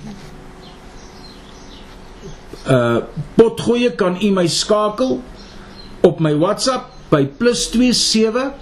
uh 2.70 2.96
potgoeie 3.34 3.94
kan 3.98 4.18
u 4.22 4.30
my 4.30 4.46
skakel 4.46 5.20
op 6.06 6.20
my 6.20 6.34
WhatsApp 6.38 6.92
by 7.10 7.26
+27 7.38 8.52